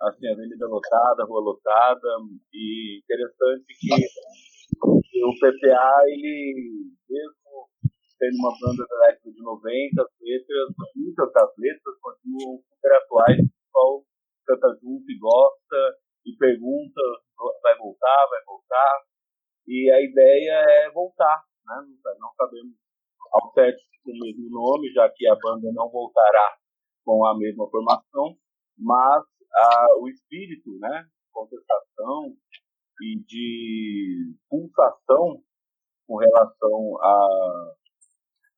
[0.00, 2.08] assim, avenida lotada, rua lotada,
[2.52, 7.43] e interessante que o PPA, ele, mesmo
[8.24, 13.38] sendo uma banda da década de 90, as letras, muitas das letras continuam super atuais,
[13.38, 14.04] o pessoal
[14.46, 15.76] canta junto e gosta,
[16.24, 17.00] e pergunta,
[17.62, 19.02] vai voltar, vai voltar,
[19.68, 21.84] e a ideia é voltar, né?
[22.18, 22.74] Não sabemos
[23.32, 26.56] ao certo com o mesmo nome, já que a banda não voltará
[27.04, 28.36] com a mesma formação,
[28.78, 32.34] mas a, o espírito, né, contestação
[33.02, 35.42] e de pulsação
[36.06, 37.74] com relação a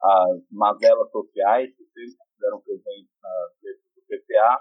[0.02, 3.10] as mazelas sociais que sempre estiveram presentes
[3.62, 4.60] letras do PPA.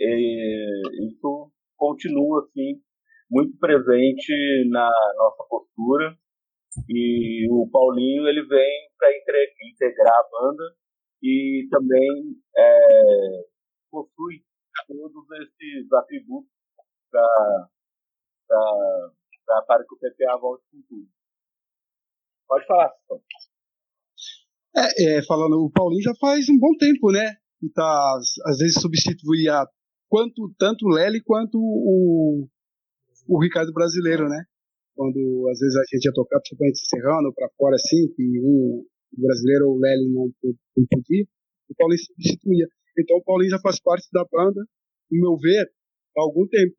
[0.00, 2.80] E isso continua, assim,
[3.30, 6.16] muito presente na nossa postura
[6.88, 9.10] E o Paulinho ele vem para
[9.70, 10.76] integrar a banda
[11.22, 13.44] e também é,
[13.90, 14.42] possui
[14.86, 16.50] todos esses atributos
[17.12, 17.68] para
[19.84, 21.08] que o PPA volte com tudo.
[22.48, 23.22] Pode falar, Cistão.
[24.76, 27.36] É, é, falando, o Paulinho já faz um bom tempo, né?
[27.62, 29.64] E tá, às vezes substituía
[30.08, 32.48] quanto, tanto o Lely quanto o,
[33.28, 34.44] o Ricardo Brasileiro, né?
[34.96, 38.84] Quando às vezes a gente ia tocar, principalmente Serrano, para fora assim, que um,
[39.16, 40.30] o brasileiro ou o Lely não,
[40.76, 41.24] não podia,
[41.68, 42.66] o Paulinho substituía.
[42.98, 44.60] Então o Paulinho já faz parte da banda,
[45.10, 45.70] no meu ver,
[46.16, 46.74] há algum tempo.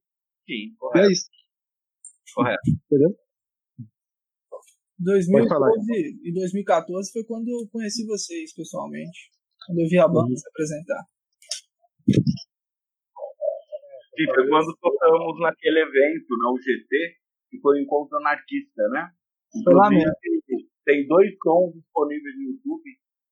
[0.47, 1.05] Sim, correto.
[1.05, 1.29] E é isso.
[2.34, 2.62] Correto.
[2.67, 3.24] Entendeu?
[4.99, 9.31] 2012 e 2014 foi quando eu conheci vocês pessoalmente.
[9.65, 10.38] Quando eu vi a banda uhum.
[10.38, 11.03] se apresentar.
[14.15, 17.17] Sim, foi quando tocamos naquele evento, na UGT,
[17.49, 19.12] que foi o Encontro Anarquista, né?
[19.63, 20.13] Foi lá mesmo.
[20.86, 22.89] Tem dois sons disponíveis no YouTube,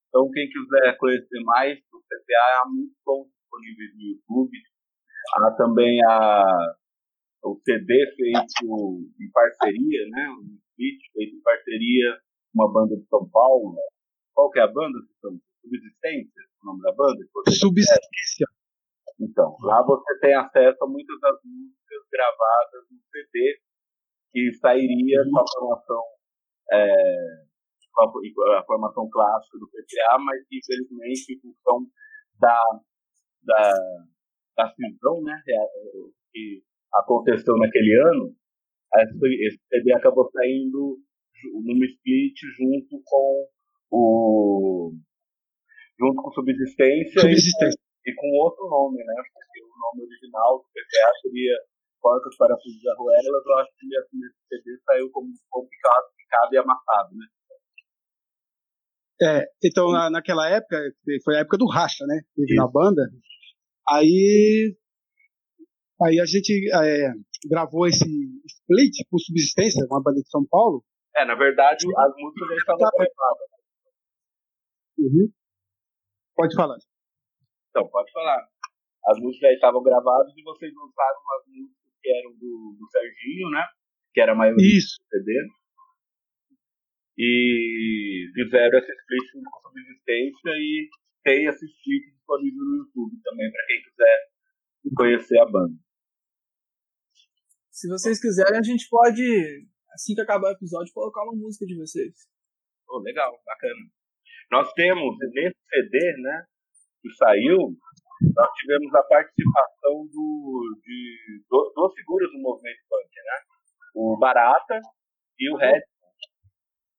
[0.09, 4.57] então quem quiser conhecer mais do CPA, há muitos sons disponíveis no YouTube.
[5.35, 6.75] Há também a,
[7.45, 10.27] o CD feito em parceria, né?
[11.13, 12.17] Feito em parceria
[12.51, 13.75] com uma banda de São Paulo.
[14.33, 14.99] Qual que é a banda?
[15.61, 17.19] Subsistência, o nome da banda?
[17.49, 18.47] Subsistência.
[19.19, 23.59] Então, lá você tem acesso a muitas das músicas gravadas no CD
[24.31, 26.03] que sairia com a formação,
[26.71, 26.93] é,
[27.93, 31.85] com a, a, formação clássica do PPA, mas que infelizmente em função
[32.39, 32.61] da,
[33.43, 33.73] da,
[34.57, 35.39] da cisão né,
[36.31, 36.63] que
[36.95, 38.35] aconteceu naquele ano,
[39.01, 40.99] esse CD acabou saindo
[41.63, 43.47] numa split junto com
[43.91, 44.93] o
[45.99, 47.79] junto com Subsistência, Subsistência.
[48.05, 49.13] E, e, com outro nome, né?
[49.33, 51.57] Porque o nome original do PPA seria
[52.01, 56.57] Porcas para Fugir da Ruelas, eu acho que esse CD saiu como complicado, picado e
[56.57, 57.25] amassado, né?
[59.21, 60.77] É, então na, naquela época,
[61.23, 62.21] foi a época do Racha, né?
[62.35, 63.03] Teve na banda.
[63.89, 64.75] Aí,
[66.01, 67.13] aí a gente é,
[67.49, 68.05] gravou esse
[68.45, 70.83] split por subsistência, uma banda de São Paulo.
[71.15, 73.49] É, na verdade, as músicas já estavam gravadas.
[74.97, 75.29] Uhum.
[76.35, 76.77] Pode falar.
[77.69, 78.47] Então, pode falar.
[79.05, 83.49] As músicas já estavam gravadas e vocês lançaram as músicas que eram do, do Serginho,
[83.49, 83.63] né?
[84.13, 84.97] Que era a maioria Isso.
[84.99, 85.33] do CD.
[87.17, 90.89] E fizeram esse split com subsistência e
[91.23, 94.17] tem esse split disponível no YouTube também para quem quiser
[94.95, 95.75] conhecer a banda.
[97.73, 99.65] Se vocês quiserem, a gente pode,
[99.97, 102.29] assim que acabar o episódio, colocar uma música de vocês.
[102.87, 103.89] Oh, legal, bacana.
[104.51, 106.45] Nós temos nesse CD, né,
[107.01, 107.73] que saiu,
[108.37, 113.37] nós tivemos a participação do, de duas figuras do movimento punk, né?
[113.95, 114.79] O Barata
[115.39, 116.07] e o Redson.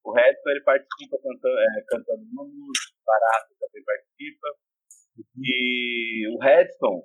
[0.03, 4.47] O Redson ele participa cantando, é, cantando música, o Barata também participa.
[5.39, 7.01] E o Redson,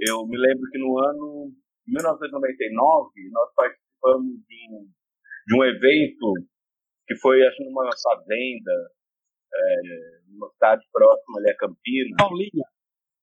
[0.00, 4.88] eu me lembro que no ano 1999 nós participamos de um,
[5.46, 6.32] de um evento
[7.06, 8.72] que foi acho numa fazenda,
[9.52, 9.80] é,
[10.28, 12.16] numa cidade próxima ali a Campinas.
[12.18, 12.66] Paulínia.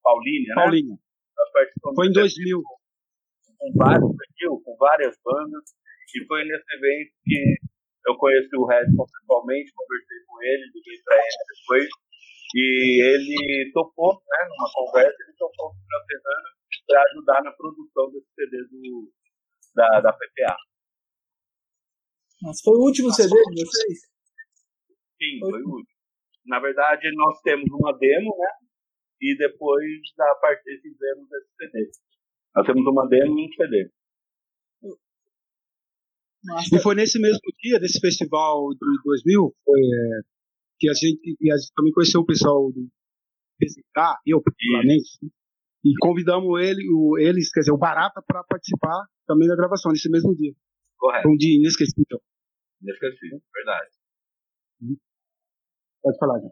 [0.03, 0.55] Paulínia, né?
[0.55, 0.97] Paulínia.
[1.95, 2.61] Foi em 2000.
[3.57, 4.15] Com vários
[4.63, 5.63] com várias bandas.
[6.15, 7.55] E foi nesse evento que
[8.07, 11.89] eu conheci o Redson pessoalmente, conversei com ele, liguei para ele depois.
[12.55, 16.58] E ele topou, né, numa conversa, ele topou com a Fernanda
[16.89, 19.11] para ajudar na produção desse CD do,
[19.75, 20.57] da, da PPA.
[22.41, 23.99] Mas foi o último CD de vocês?
[25.21, 25.99] Sim, foi, foi o último.
[26.47, 28.49] Na verdade, nós temos uma demo, né?
[29.21, 29.85] e depois
[30.17, 31.91] da parte fizemos esse CD.
[32.55, 33.91] Nós temos uma demo e um CD.
[36.43, 36.75] Nossa.
[36.75, 40.21] E foi nesse mesmo dia desse festival de 2000 foi, é,
[40.79, 42.87] que a gente, a gente também conheceu o pessoal do
[43.59, 45.19] PCK, eu particularmente,
[45.83, 50.09] e convidamos ele, o, eles, quer dizer, o Barata, para participar também da gravação nesse
[50.09, 50.53] mesmo dia.
[50.97, 51.23] Correto.
[51.23, 52.19] Foi um dia inesquecível.
[52.81, 53.89] Inesquecível, verdade.
[56.01, 56.49] Pode falar, já.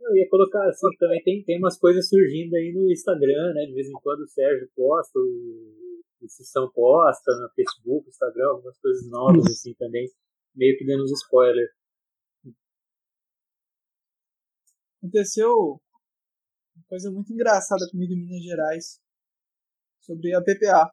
[0.00, 3.66] Eu ia colocar assim também, tem, tem umas coisas surgindo aí no Instagram, né?
[3.66, 8.78] De vez em quando o Sérgio posta, o, o Sissão posta no Facebook, Instagram, algumas
[8.80, 10.06] coisas novas assim também,
[10.54, 11.70] meio que dando uns spoilers.
[14.98, 15.80] Aconteceu
[16.94, 19.00] coisa muito engraçada comigo em Minas Gerais
[20.00, 20.88] sobre a PPA.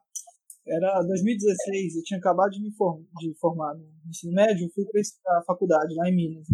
[0.66, 5.38] Era 2016, eu tinha acabado de me form de formar no ensino médio, fui para
[5.38, 6.46] a faculdade lá em Minas.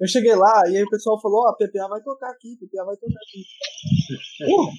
[0.00, 2.84] Eu cheguei lá e aí o pessoal falou, oh, a PPA vai tocar aqui, PPA
[2.84, 3.42] vai tocar aqui.
[4.46, 4.70] Uh,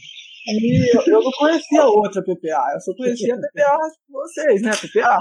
[0.48, 4.72] e eu, eu, não conhecia outra PPA, eu só conhecia a PPA de vocês, né,
[4.72, 5.20] PPA.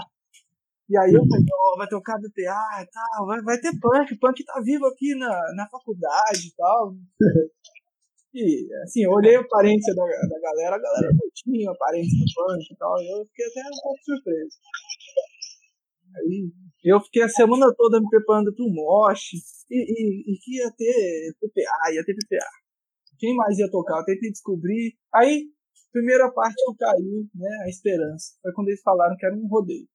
[0.89, 4.45] E aí eu falei, ó, vai tocar BPA e tal, vai, vai ter punk, punk
[4.45, 6.95] tá vivo aqui na, na faculdade e tal.
[8.39, 12.25] E, assim, eu olhei a aparência da, da galera, a galera não tinha aparência do
[12.33, 14.57] punk e tal, eu fiquei até um pouco surpreso.
[16.15, 16.53] Aí
[16.85, 19.33] eu fiquei a semana toda me preparando pro mosh,
[19.69, 22.47] e, e, e que ia ter PPA, ia ter PPA.
[23.19, 23.99] Quem mais ia tocar?
[23.99, 24.97] Eu tentei descobrir.
[25.13, 25.51] Aí,
[25.91, 28.39] primeira parte que caiu, né, a esperança.
[28.41, 29.89] Foi quando eles falaram que era um rodeio.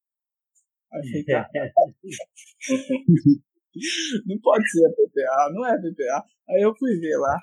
[0.92, 1.32] Achei que
[4.26, 6.24] não pode ser PPA, não é PPA.
[6.50, 7.40] Aí eu fui ver lá.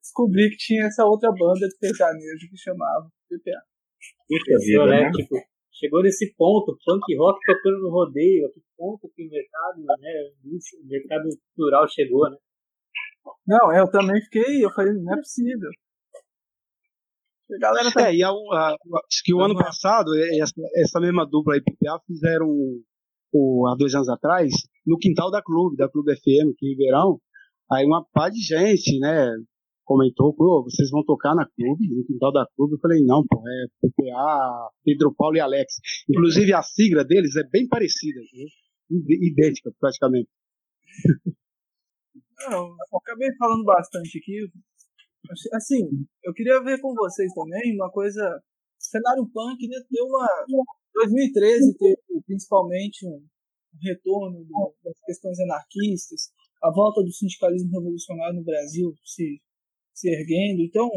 [0.00, 3.62] Descobri que tinha essa outra banda de sertanejo que chamava PPA.
[4.28, 5.10] Puta vida, né?
[5.10, 5.36] Tipo,
[5.72, 10.12] chegou nesse ponto, punk rock tocando no rodeio, a que ponto que o mercado, né,
[10.44, 12.36] o mercado cultural chegou, né?
[13.46, 15.70] Não, eu também fiquei, eu falei, não é possível.
[17.52, 18.08] A galera tá...
[18.08, 18.76] É, e a, a,
[19.08, 22.48] acho que o ano passado, essa, essa mesma dupla aí, PPA, fizeram
[23.32, 24.52] o, há dois anos atrás,
[24.86, 27.20] no quintal da Clube, da Clube FM, aqui em Ribeirão.
[27.70, 29.30] Aí uma par de gente, né,
[29.90, 32.74] comentou, pô, vocês vão tocar na Clube, no quintal da Clube.
[32.74, 35.74] Eu falei, não, pô, é PPA, Pedro Paulo e Alex.
[36.08, 38.20] Inclusive a sigla deles é bem parecida,
[38.88, 40.30] idêntica praticamente.
[42.48, 44.48] Não, eu acabei falando bastante aqui,
[45.52, 45.82] Assim,
[46.24, 48.22] eu queria ver com vocês também uma coisa.
[48.78, 50.26] Cenário punk né, deu uma.
[50.94, 53.22] 2013 teve principalmente um
[53.82, 54.44] retorno
[54.82, 59.40] das questões anarquistas, a volta do sindicalismo revolucionário no Brasil se,
[59.94, 60.62] se erguendo.
[60.62, 60.88] Então,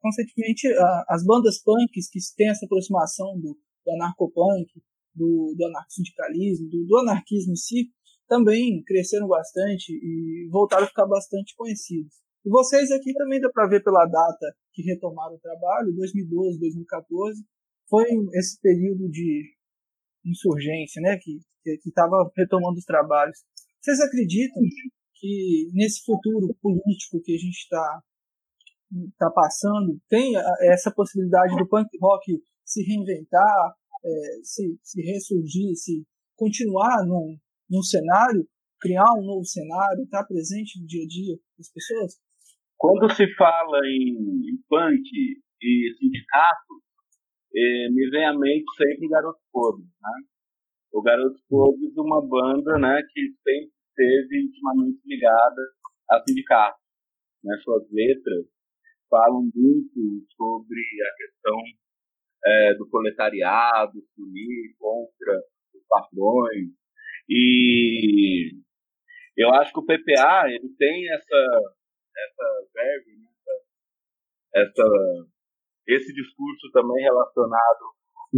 [0.00, 0.68] consequentemente,
[1.08, 4.70] as bandas punks que têm essa aproximação do, do anarcopunk,
[5.14, 7.90] do, do anarcossindicalismo, do, do anarquismo em si,
[8.28, 12.14] também cresceram bastante e voltaram a ficar bastante conhecidos.
[12.44, 17.44] E vocês aqui também dá para ver pela data que retomaram o trabalho, 2012, 2014,
[17.88, 18.04] foi
[18.34, 19.54] esse período de
[20.24, 21.40] insurgência, né, que
[21.86, 23.38] estava retomando os trabalhos.
[23.80, 24.62] Vocês acreditam
[25.14, 28.02] que nesse futuro político que a gente está
[29.18, 30.34] tá passando, tem
[30.70, 34.10] essa possibilidade do punk rock se reinventar, é,
[34.42, 36.04] se, se ressurgir, se
[36.36, 37.36] continuar num,
[37.70, 38.46] num cenário,
[38.80, 42.14] criar um novo cenário, estar tá presente no dia a dia das pessoas?
[42.76, 45.02] Quando se fala em punk
[45.62, 46.82] e sindicato,
[47.54, 50.28] eh, me vem à mente sempre Garoto Podres, né?
[50.92, 55.62] O Garoto Podres, uma banda, né, que sempre esteve intimamente ligada
[56.10, 56.78] a sindicato.
[57.42, 57.56] Né?
[57.64, 58.46] Suas letras
[59.16, 61.58] falam muito sobre a questão
[62.44, 65.40] é, do proletariado, se unir contra
[65.74, 66.68] os patrões.
[67.28, 68.52] E
[69.38, 71.76] eu acho que o PPA ele tem essa
[72.16, 73.26] essa verve, né,
[74.54, 74.88] essa, essa,
[75.86, 77.92] esse discurso também relacionado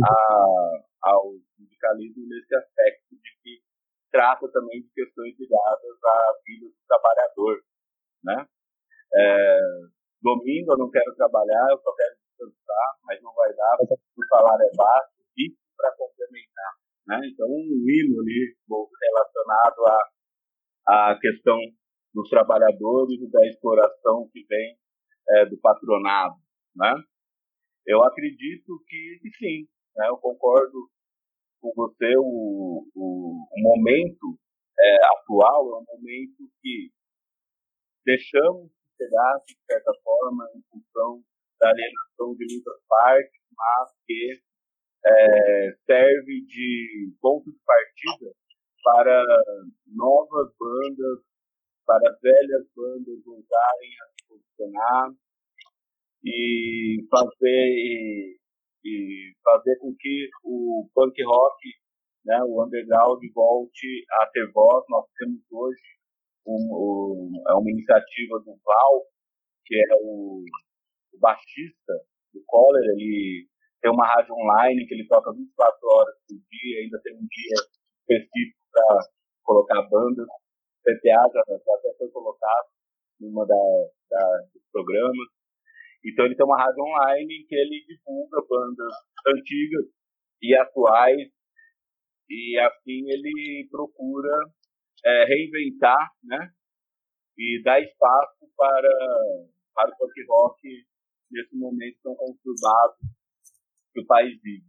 [0.04, 3.62] a, ao sindicalismo nesse aspecto de que
[4.10, 7.62] trata também de questões ligadas à vida do trabalhador,
[8.24, 8.48] né?
[9.14, 9.58] É,
[10.22, 14.64] domingo eu não quero trabalhar, eu só quero descansar, mas não vai dar o salário
[14.64, 16.72] é baixo, isso para complementar,
[17.06, 17.20] né?
[17.24, 18.56] Então um hino ali
[19.02, 21.58] relacionado à, à questão
[22.14, 24.76] dos trabalhadores e da exploração que vem
[25.30, 26.36] é, do patronado,
[26.74, 26.94] né?
[27.86, 30.08] Eu acredito que, que sim, né?
[30.08, 30.88] Eu concordo
[31.60, 34.38] com você, o, o, o momento
[34.78, 36.90] é, atual é um momento que
[38.04, 41.22] deixamos chegar, de certa forma, em função
[41.60, 44.42] da alienação de muitas partes, mas que
[45.06, 48.34] é, serve de ponto de partida
[48.82, 49.24] para
[49.86, 51.28] novas bandas
[51.88, 55.10] para velhas bandas voltarem a se posicionar
[56.22, 58.38] e fazer, e,
[58.84, 61.68] e fazer com que o punk rock,
[62.26, 64.84] né, o underground, volte a ter voz.
[64.90, 65.80] Nós temos hoje
[66.46, 69.04] um, um, é uma iniciativa do Val,
[69.64, 70.44] que é o,
[71.12, 71.92] o baixista
[72.32, 73.46] do Coller, ele
[73.80, 77.58] tem uma rádio online que ele toca 24 horas por dia, ainda tem um dia
[78.02, 78.98] específico para
[79.44, 80.26] colocar bandas.
[80.84, 82.68] PTA já, já até foi colocado
[83.20, 85.28] em uma dos programas.
[86.04, 88.94] Então ele tem uma rádio online em que ele divulga bandas
[89.26, 89.84] antigas
[90.42, 91.28] e atuais
[92.30, 94.36] e assim ele procura
[95.04, 96.52] é, reinventar, né?
[97.36, 98.88] E dar espaço para,
[99.74, 100.86] para o punk rock
[101.30, 102.96] nesse momento tão conturbado
[103.92, 104.64] que o país vive.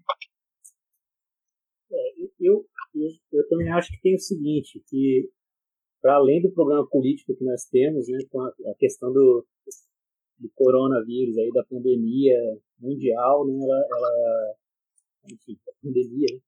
[1.91, 2.65] É, eu,
[2.95, 5.29] eu, eu também acho que tem o seguinte, que
[6.01, 9.45] para além do problema político que nós temos, né, com a, a questão do,
[10.37, 12.37] do, coronavírus, aí, da pandemia
[12.79, 14.55] mundial, né, ela, ela
[15.31, 16.39] enfim, a pandemia,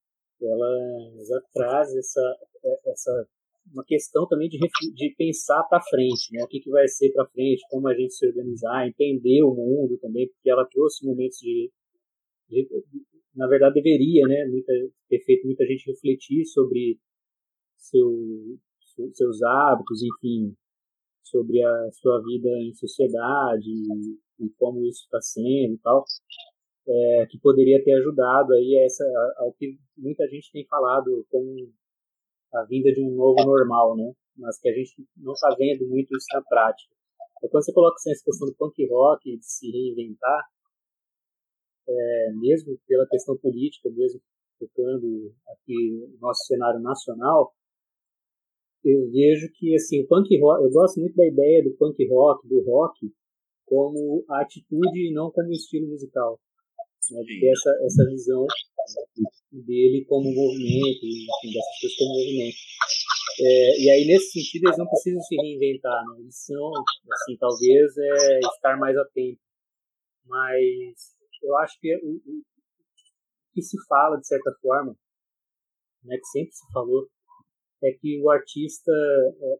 [0.42, 2.38] ela já traz essa,
[2.86, 3.30] essa
[3.74, 6.44] uma questão também de, de pensar para frente, né?
[6.44, 9.98] O que, que vai ser para frente, como a gente se organizar, entender o mundo
[10.00, 11.72] também, porque ela trouxe momentos de,
[12.50, 12.68] de
[13.36, 14.46] na verdade deveria, né?
[14.50, 14.74] Muita,
[15.08, 17.00] ter feito muita gente refletir sobre
[17.78, 18.10] seu,
[19.14, 20.56] seus hábitos, enfim,
[21.24, 26.04] sobre a sua vida em sociedade e, e como isso está sendo e tal,
[26.88, 29.04] é, que poderia ter ajudado aí essa
[29.38, 31.72] ao que muita gente tem falado como
[32.54, 34.14] a vinda de um novo normal, né?
[34.38, 36.94] Mas que a gente não está vendo muito isso na prática.
[37.38, 40.44] Então, quando você coloca assim, essa questão do punk rock, de se reinventar,
[41.88, 44.22] é, mesmo pela questão política, mesmo
[44.60, 47.54] tocando aqui no nosso cenário nacional,
[48.84, 52.48] eu vejo que assim o punk rock, eu gosto muito da ideia do punk rock,
[52.48, 53.12] do rock,
[53.66, 56.40] como atitude e não como estilo musical.
[57.10, 58.46] Né, de ter essa, essa visão
[59.52, 62.58] dele como movimento, enfim, dessas coisas como movimento.
[63.40, 66.20] É, e aí, nesse sentido, eles não precisam se reinventar, né?
[66.20, 66.72] eles são,
[67.12, 69.42] assim, talvez, é, estar mais atento.
[70.26, 72.44] Mas eu acho que o, o
[73.54, 74.96] que se fala, de certa forma,
[76.04, 77.10] né, que sempre se falou,
[77.84, 79.58] é que o artista, é,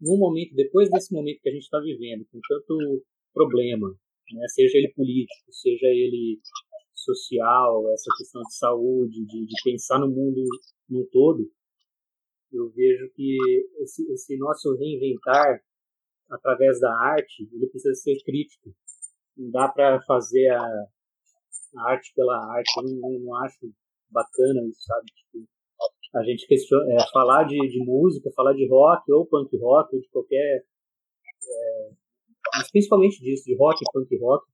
[0.00, 3.96] no momento, depois desse momento que a gente está vivendo, com tanto problema,
[4.32, 6.40] né, seja ele político, seja ele
[6.94, 10.42] social, essa questão de saúde, de, de pensar no mundo
[10.88, 11.50] no todo,
[12.52, 13.36] eu vejo que
[13.80, 15.62] esse, esse nosso reinventar
[16.30, 18.74] através da arte, ele precisa ser crítico.
[19.36, 20.62] Não dá para fazer a,
[21.76, 22.70] a, arte pela arte.
[22.78, 23.72] Eu não, não acho
[24.10, 25.06] bacana isso, sabe?
[25.06, 25.48] Tipo,
[26.14, 30.02] a gente questiona, é, falar de, de música, falar de rock ou punk rock ou
[30.02, 30.64] de qualquer
[31.44, 31.90] é,
[32.54, 34.46] mas principalmente disso, de rock, punk rock,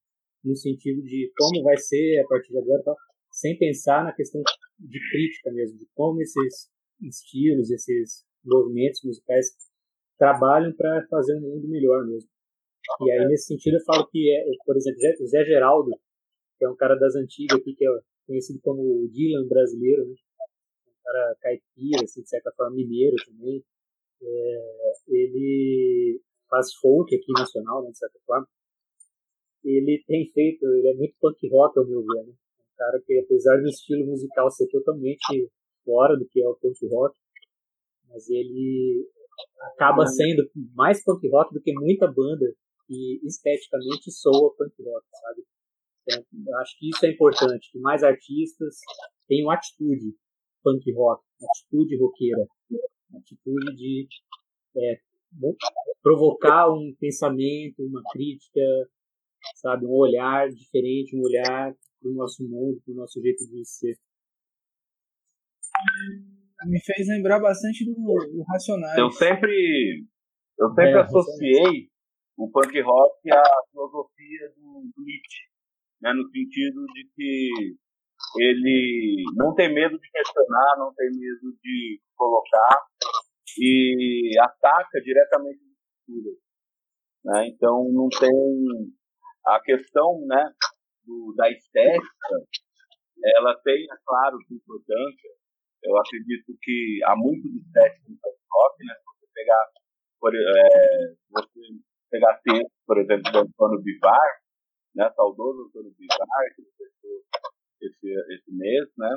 [0.44, 2.94] no sentido de como vai ser a partir de agora, tá?
[3.30, 4.42] sem pensar na questão
[4.78, 6.70] de crítica mesmo, de como esses
[7.03, 9.46] estilos, esses movimentos musicais
[10.18, 12.28] trabalham para fazer um mundo melhor mesmo.
[13.03, 15.90] E aí, nesse sentido, eu falo que, é, por exemplo, o Zé Geraldo,
[16.59, 17.88] que é um cara das antigas aqui, que é
[18.26, 20.14] conhecido como o Dylan brasileiro, né?
[20.14, 23.62] um cara caipira, assim, de certa forma mineiro também,
[24.22, 28.46] é, ele faz folk aqui nacional, né, de certa forma,
[29.64, 32.32] ele tem feito, ele é muito punk rock ao meu ver, né?
[32.32, 35.51] Um cara que apesar do estilo musical ser totalmente
[35.84, 37.18] fora do que é o punk rock,
[38.09, 39.07] mas ele
[39.61, 42.46] acaba sendo mais punk rock do que muita banda
[42.86, 45.44] que esteticamente soa punk rock, sabe?
[46.03, 48.76] Então, eu acho que isso é importante, que mais artistas
[49.26, 50.16] tenham atitude
[50.62, 52.46] punk rock, atitude roqueira,
[53.14, 54.09] atitude de
[54.76, 55.01] é,
[56.03, 58.61] provocar um pensamento, uma crítica,
[59.57, 63.64] sabe, um olhar diferente, um olhar para o nosso mundo, para o nosso jeito de
[63.64, 63.97] ser.
[66.66, 68.99] Me fez lembrar bastante do, do Racionais.
[68.99, 70.05] Eu sempre,
[70.59, 71.89] eu sempre é, associei
[72.37, 75.47] o punk rock à filosofia do, do Nietzsche,
[76.03, 77.76] né, no sentido de que
[78.37, 82.87] ele não tem medo de questionar, não tem medo de colocar
[83.59, 86.36] e ataca diretamente a cultura.
[87.24, 87.48] Né?
[87.48, 88.30] Então não tem
[89.46, 90.52] a questão né,
[91.04, 92.36] do, da estética,
[93.36, 95.30] ela tem, é claro, importância.
[95.82, 98.16] Eu acredito que há muito de estética no
[98.50, 98.94] rock, né?
[98.94, 99.66] Se você pegar,
[100.20, 101.61] por, é, você
[102.11, 104.40] pegar texto, por exemplo, do Antônio Bivar,
[104.94, 105.11] né?
[105.14, 107.22] Saudoso Antônio Bivar, que escreveu
[107.80, 109.11] esse, esse mês, né?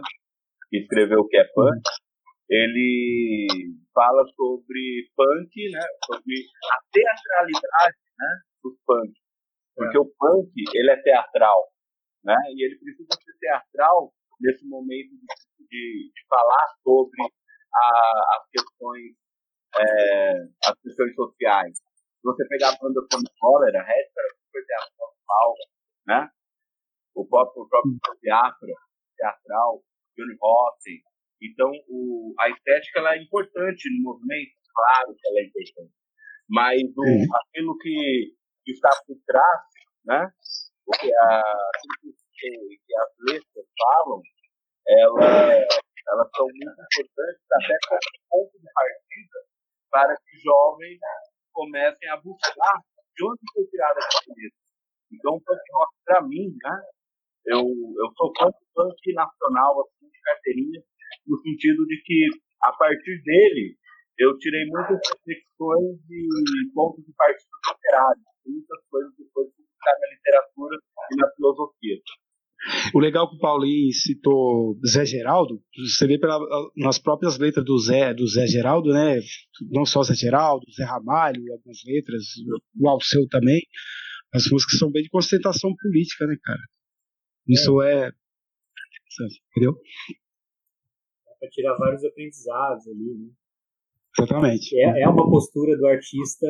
[0.69, 1.81] Que escreveu o que é punk.
[2.49, 3.47] Ele
[3.93, 5.81] fala sobre punk, né?
[6.05, 6.35] Sobre
[6.71, 8.31] a teatralidade, né?
[8.63, 9.13] Dos punk.
[9.75, 11.71] Porque o punk, ele é teatral,
[12.23, 12.35] né?
[12.55, 17.21] E ele precisa ser teatral nesse momento de, de, de falar sobre
[17.73, 19.15] a, as questões
[19.79, 20.31] é,
[20.67, 21.77] as questões sociais.
[21.77, 25.53] Se você pegar a banda Tony Cólera, Red era super teatral,
[26.07, 26.29] né?
[27.15, 28.67] O próprio, o próprio teatro,
[29.17, 29.81] teatral,
[30.17, 31.01] Johnny Rotten.
[31.41, 35.93] Então, o, a estética ela é importante no movimento, claro que ela é importante.
[36.49, 39.61] Mas o, aquilo que que está por trás,
[40.05, 40.29] né?
[40.85, 41.41] O que, a,
[42.37, 44.21] que as letras falam,
[44.87, 45.21] ela,
[46.09, 49.39] elas são muito importantes até como ponto de partida
[49.89, 50.99] para que jovens
[51.53, 52.79] comecem a buscar
[53.15, 54.59] de onde foi tirada essa letra.
[55.11, 56.81] Então, o punk rock, para mim, né?
[57.45, 60.81] Eu, eu sou fã do punk nacional, assim, de carteirinha,
[61.27, 62.27] no sentido de que,
[62.63, 63.75] a partir dele,
[64.19, 70.77] eu tirei muitas reflexões e pontos de partida literários muitas coisas depois publicar na literatura
[71.11, 71.97] e na filosofia.
[72.93, 76.39] O legal que o Paulinho citou Zé Geraldo, você vê pela,
[76.77, 79.19] nas próprias letras do Zé, do Zé Geraldo, né?
[79.71, 82.23] Não só Zé Geraldo, Zé Ramalho, algumas letras,
[82.79, 83.61] o Alceu também.
[84.33, 86.61] As músicas são bem de concentração política, né, cara?
[87.47, 88.11] Isso é, é
[89.51, 89.75] entendeu?
[91.41, 93.31] Pra tirar vários aprendizados ali, né?
[94.17, 94.77] Exatamente.
[94.77, 96.47] É, é uma postura do artista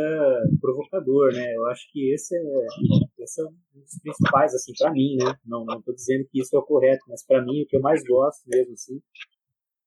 [0.59, 1.55] provocador, né?
[1.55, 2.41] Eu acho que esse é,
[3.19, 5.33] esse é um dos principais, assim, para mim, né?
[5.45, 7.81] Não, não tô dizendo que isso é o correto, mas para mim o que eu
[7.81, 8.99] mais gosto mesmo, assim,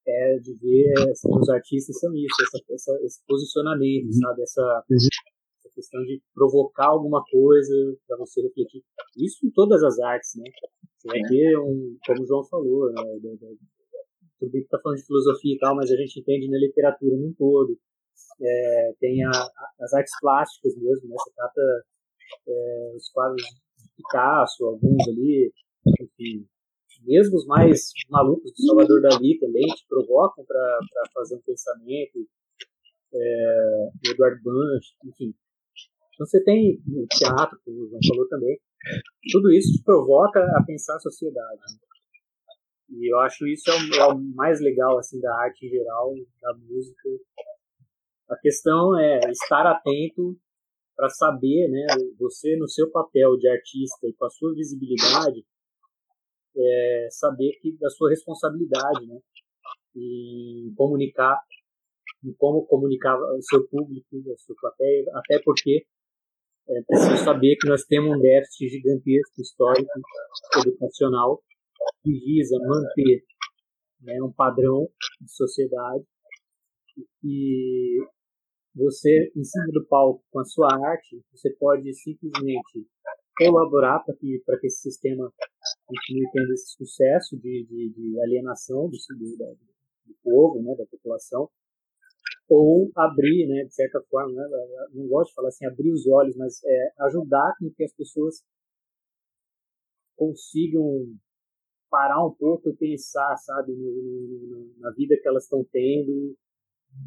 [0.06, 4.12] é de ver assim, os artistas são isso, essa, essa, esse posicionamento, uhum.
[4.12, 4.42] sabe?
[4.42, 7.74] Essa, essa questão de provocar alguma coisa
[8.06, 8.82] para você refletir.
[9.16, 10.44] Isso em todas as artes, né?
[10.98, 13.02] Você vai ter um, como o João falou, né?
[14.44, 17.32] Tudo bem está falando de filosofia e tal, mas a gente entende na literatura num
[17.32, 17.78] todo.
[18.40, 19.30] É, tem a,
[19.80, 21.16] as artes plásticas mesmo, né?
[21.18, 21.60] Você trata
[22.48, 25.52] é, os quadros de Picasso, alguns ali,
[26.00, 26.46] enfim,
[27.02, 30.78] mesmo os mais malucos do Salvador Dali também te provocam para
[31.12, 32.26] fazer um pensamento,
[33.12, 35.34] é, o Eduardo Banch, enfim.
[36.14, 38.58] Então você tem o teatro, como o João falou também,
[39.32, 41.60] tudo isso te provoca a pensar a sociedade.
[41.60, 41.93] Né?
[42.90, 46.14] E eu acho isso é o, é o, mais legal assim da arte em geral,
[46.40, 47.08] da música.
[48.28, 50.36] A questão é estar atento
[50.96, 51.86] para saber, né,
[52.18, 55.44] você no seu papel de artista e com a sua visibilidade,
[56.56, 59.18] é, saber que da sua responsabilidade, né,
[59.96, 61.36] e comunicar,
[62.22, 65.84] e como comunicar o seu público, a sua plateia, até porque
[66.68, 70.00] é preciso saber que nós temos um déficit gigantesco histórico
[70.64, 71.42] educacional
[72.02, 73.24] que visa manter
[74.00, 74.88] né, um padrão
[75.20, 76.04] de sociedade.
[77.22, 77.98] E
[78.74, 82.86] você, em cima do palco, com a sua arte, você pode simplesmente
[83.36, 85.32] colaborar para que, para que esse sistema
[85.86, 89.56] continue tendo esse sucesso de, de, de alienação do, do,
[90.06, 91.48] do, povo, né, da população,
[92.48, 94.48] ou abrir, né, de certa forma, né,
[94.92, 98.42] não gosto de falar assim, abrir os olhos, mas é, ajudar com que as pessoas
[100.16, 101.06] consigam
[101.94, 106.34] parar um pouco e pensar, sabe, no, no, na vida que elas estão tendo.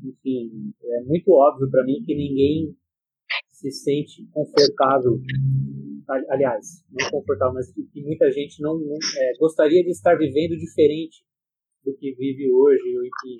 [0.01, 2.73] Enfim, é muito óbvio para mim que ninguém
[3.49, 5.19] se sente confortável.
[6.29, 11.21] Aliás, não confortável, mas que muita gente não, não é, gostaria de estar vivendo diferente
[11.83, 12.81] do que vive hoje.
[13.21, 13.35] Que,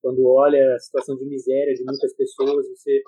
[0.00, 3.02] quando olha a situação de miséria de muitas pessoas, você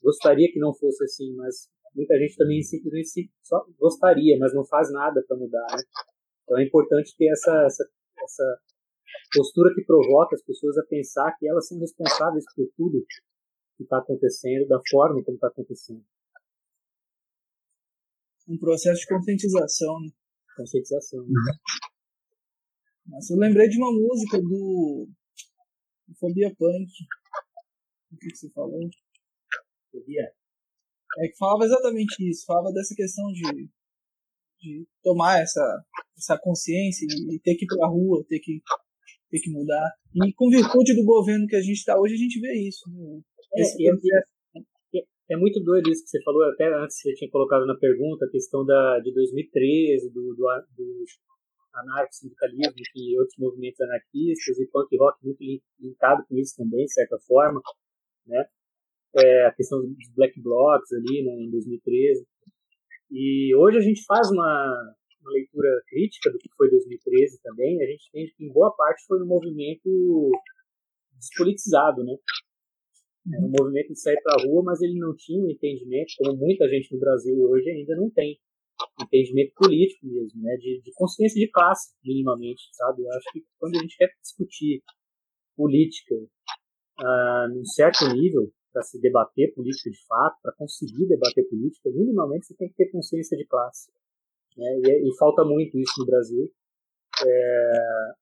[0.00, 4.92] gostaria que não fosse assim, mas muita gente também simplesmente só gostaria, mas não faz
[4.92, 5.66] nada para mudar.
[5.72, 5.82] Né?
[6.48, 7.84] Então é importante ter essa, essa,
[8.24, 8.60] essa
[9.34, 13.04] postura que provoca as pessoas a pensar que elas são responsáveis por tudo
[13.76, 16.02] que está acontecendo, da forma como está acontecendo.
[18.48, 20.08] Um processo de conscientização, né?
[20.56, 21.20] Conscientização.
[21.20, 21.52] Né?
[23.08, 25.06] Mas eu lembrei de uma música do,
[26.08, 26.90] do Fobia Punk.
[28.10, 28.88] O que, que você falou?
[29.92, 30.32] Fobia?
[31.18, 33.68] É que falava exatamente isso, falava dessa questão de
[34.60, 35.62] de tomar essa,
[36.16, 38.60] essa consciência e ter que ir pra rua, ter que,
[39.30, 39.92] ter que mudar.
[40.14, 42.88] E com virtude do governo que a gente está hoje, a gente vê isso.
[42.90, 43.20] Né?
[43.54, 47.76] É, é, é, muito doido isso que você falou, até antes você tinha colocado na
[47.76, 50.44] pergunta, a questão da, de 2013, do, do,
[50.76, 51.04] do
[51.72, 55.38] anarco-sindicalismo e outros movimentos anarquistas, e punk rock muito
[55.80, 57.60] linkado com isso também, de certa forma,
[58.26, 58.44] né?
[59.16, 62.26] É, a questão dos black blocs ali, né, em 2013.
[63.10, 67.82] E hoje a gente faz uma, uma leitura crítica do que foi 2013 também.
[67.82, 70.30] A gente entende que, em boa parte, foi um movimento
[71.18, 72.14] despolitizado, né?
[73.32, 76.38] Era um movimento de sair para a rua, mas ele não tinha um entendimento, como
[76.38, 78.38] muita gente no Brasil hoje ainda não tem,
[79.02, 80.56] entendimento político mesmo, né?
[80.56, 83.02] De, de consciência de classe, minimamente, sabe?
[83.02, 84.82] Eu acho que quando a gente quer discutir
[85.56, 91.90] política uh, num certo nível, para se debater política de fato, para conseguir debater política,
[91.90, 93.90] minimamente você tem que ter consciência de classe.
[94.56, 94.66] Né?
[94.84, 96.48] E, e falta muito isso no Brasil.
[97.26, 98.12] É,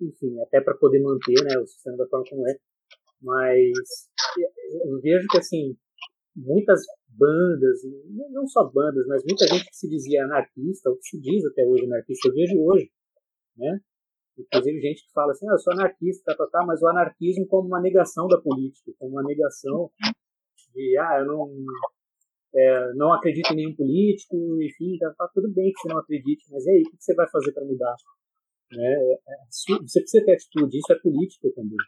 [0.00, 2.56] enfim, até para poder manter né, o sistema da forma como é.
[3.20, 3.70] Mas
[4.84, 5.76] eu vejo que, assim,
[6.34, 7.80] muitas bandas,
[8.30, 11.66] não só bandas, mas muita gente que se dizia anarquista, ou que se diz até
[11.66, 12.90] hoje anarquista, eu vejo hoje,
[13.58, 13.78] né?
[14.38, 17.46] Inclusive gente que fala assim, ah, eu sou anarquista, tá, tá, tá, mas o anarquismo
[17.46, 19.90] como uma negação da política, como uma negação
[20.74, 21.50] de, ah, eu não,
[22.54, 26.44] é, não acredito em nenhum político, enfim, tá, tá, tudo bem que você não acredite,
[26.50, 27.94] mas e aí, o que você vai fazer para mudar?
[28.72, 28.84] Né?
[28.84, 31.78] É, é, você precisa ter atitude, isso é política também.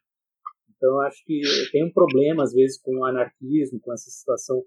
[0.76, 1.40] Então, eu acho que
[1.72, 4.64] tem um problema, às vezes, com o anarquismo, com essa situação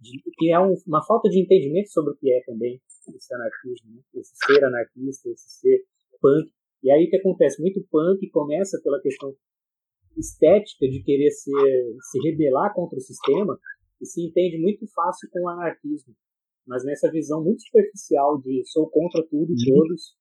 [0.00, 2.80] de, que é um, uma falta de entendimento sobre o que é também
[3.14, 4.02] esse anarquismo, né?
[4.14, 5.84] esse ser anarquista, esse ser
[6.20, 6.50] punk.
[6.82, 7.60] E aí o que acontece?
[7.60, 9.34] Muito punk começa pela questão
[10.16, 13.58] estética de querer ser, se rebelar contra o sistema
[14.00, 16.14] e se entende muito fácil com o anarquismo.
[16.66, 19.78] Mas nessa visão muito superficial de sou contra tudo e uhum.
[19.78, 20.16] todos,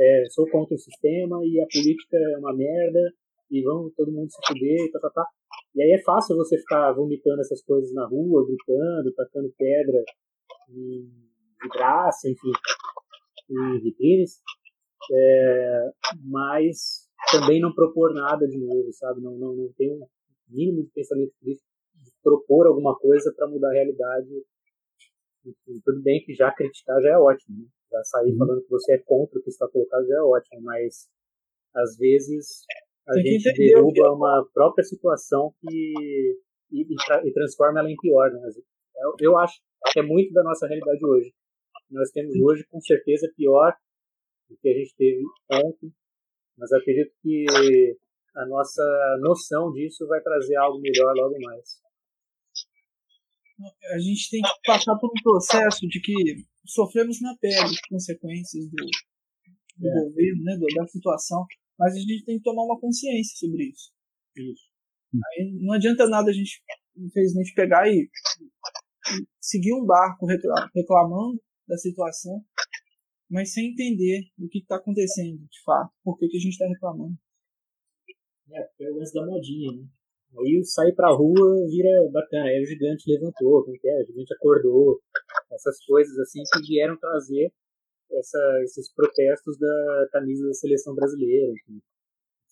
[0.00, 3.12] é, sou contra o sistema e a política é uma merda
[3.50, 5.26] e vamos todo mundo se fuder, tá, tá, tá.
[5.74, 10.02] E aí é fácil você ficar vomitando essas coisas na rua, gritando, tacando pedra
[10.70, 11.10] em
[11.62, 12.50] vidraça, enfim,
[13.50, 14.40] em vitrines,
[15.12, 15.90] é,
[16.22, 19.20] mas também não propor nada de novo, sabe?
[19.20, 20.06] Não, não, não tem um
[20.48, 24.28] mínimo de pensamento crítico de propor alguma coisa para mudar a realidade.
[25.44, 27.66] Enfim, tudo bem que já criticar já é ótimo, né?
[27.90, 28.38] Já sair uhum.
[28.38, 31.08] falando que você é contra o que está colocado já é ótimo, mas
[31.74, 32.64] às vezes
[33.08, 36.38] a tem gente derruba uma própria situação que
[36.72, 38.40] e, e, e, transforma ela em pior, né?
[38.96, 39.60] Eu, eu acho
[39.92, 41.32] que é muito da nossa realidade hoje.
[41.90, 43.76] Nós temos hoje, com certeza, pior
[44.48, 45.22] do que a gente teve
[45.52, 45.92] ontem,
[46.56, 47.46] mas acredito que
[48.36, 48.82] a nossa
[49.20, 51.82] noção disso vai trazer algo melhor logo mais.
[53.92, 58.66] A gente tem que passar por um processo de que sofremos na pele as consequências
[58.66, 58.84] do,
[59.78, 59.94] do é.
[59.94, 61.46] governo, né, da situação,
[61.78, 63.92] mas a gente tem que tomar uma consciência sobre isso.
[64.36, 64.68] isso.
[65.14, 66.60] Aí não adianta nada a gente,
[66.96, 70.26] infelizmente, pegar e, e seguir um barco
[70.74, 72.44] reclamando da situação
[73.30, 76.66] mas sem entender o que está acontecendo, de fato, por que, que a gente está
[76.66, 77.16] reclamando.
[78.52, 79.88] É, é o lance da modinha, né?
[80.36, 84.02] Aí sair pra rua vira bacana, aí o gigante levantou, como que é?
[84.02, 85.00] O gigante acordou,
[85.52, 87.52] essas coisas assim que vieram trazer
[88.10, 91.80] essa, esses protestos da camisa da seleção brasileira, enfim.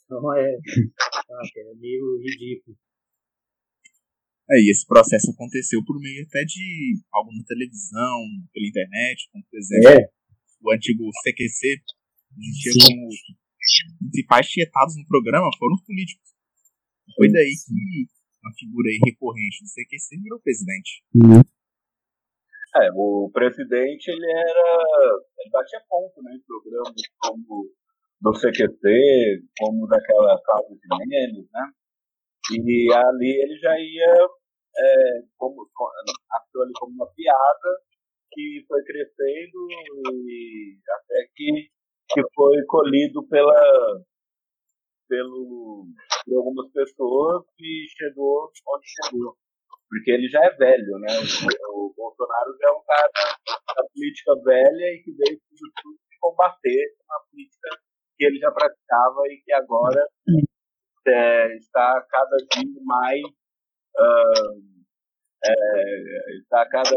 [0.04, 0.58] Então é,
[1.56, 2.76] é meio ridículo.
[4.50, 8.18] É, e esse processo aconteceu por meio até de algo na televisão,
[8.52, 10.21] pela internet, como por exemplo, é
[10.62, 11.82] o antigo CQC,
[12.38, 13.18] existia como os
[13.98, 16.32] principais tietados no programa foram os políticos.
[17.16, 18.06] Foi daí que
[18.42, 21.02] uma figura aí recorrente do CQC virou presidente.
[21.14, 21.42] Uhum.
[22.74, 25.20] É, o presidente, ele era.
[25.38, 27.68] Ele batia ponto, né, em programas como
[28.22, 31.70] do CQC, como daquela fase de Menes, né?
[32.50, 34.28] E ali ele já ia,
[34.78, 35.68] é, como,
[36.32, 37.68] achou ali como uma piada,
[38.32, 41.68] que foi crescendo e até que,
[42.12, 44.02] que foi colhido pela,
[45.08, 45.86] pelo,
[46.24, 49.36] por algumas pessoas e chegou onde chegou.
[49.88, 51.08] Porque ele já é velho, né?
[51.74, 53.10] O Bolsonaro já é um cara
[53.76, 57.68] da política velha e que veio tudo combater uma política
[58.16, 60.08] que ele já praticava e que agora
[61.06, 63.22] é, está cada dia mais
[63.98, 64.71] uh,
[65.44, 66.96] é, está cada,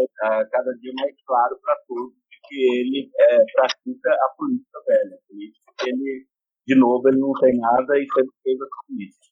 [0.52, 2.14] cada dia mais claro para todos
[2.48, 5.16] que ele é, pratica a política velha.
[5.16, 6.28] A política que ele,
[6.68, 9.26] de novo, ele não tem nada e sempre fez a política.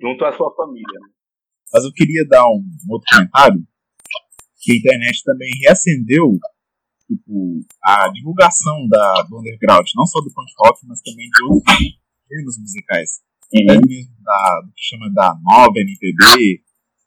[0.00, 1.00] Junto à sua família.
[1.00, 1.08] Né?
[1.72, 3.60] Mas eu queria dar um, um outro comentário,
[4.60, 6.38] que a internet também reacendeu
[7.06, 11.76] tipo, a divulgação da, do underground, não só do punk rock, mas também de outros
[12.28, 13.22] gêneros musicais.
[13.54, 13.62] Uhum.
[13.62, 16.65] Até mesmo da, do que chama da nova MPB,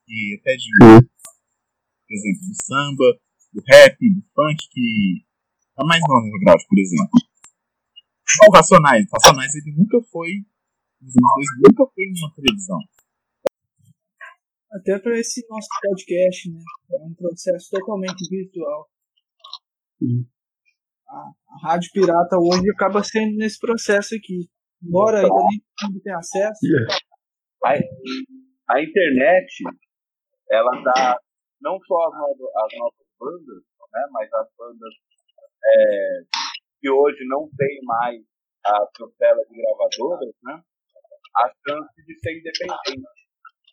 [0.09, 3.19] e até de, por exemplo, do samba,
[3.53, 5.25] do rap, do funk, que
[5.75, 7.19] tá mais no underground, por exemplo.
[8.47, 10.31] O Racionais, o Racionais ele nunca foi,
[11.01, 11.31] nos anos
[11.61, 12.79] 2000, nunca foi numa televisão.
[14.71, 16.61] Até para esse nosso podcast, né?
[16.91, 18.87] É um processo totalmente virtual.
[21.07, 24.47] A, a Rádio Pirata hoje acaba sendo nesse processo aqui.
[24.81, 26.59] Embora ainda nem todo mundo tenha acesso.
[27.65, 27.73] A,
[28.75, 29.51] a internet
[30.51, 31.19] ela dá
[31.61, 34.93] não só as novas, as novas bandas, né, mas as bandas
[35.65, 36.21] é,
[36.79, 38.21] que hoje não tem mais
[38.65, 40.63] a tutela de gravadoras, né,
[41.37, 43.19] a chance de ser independente.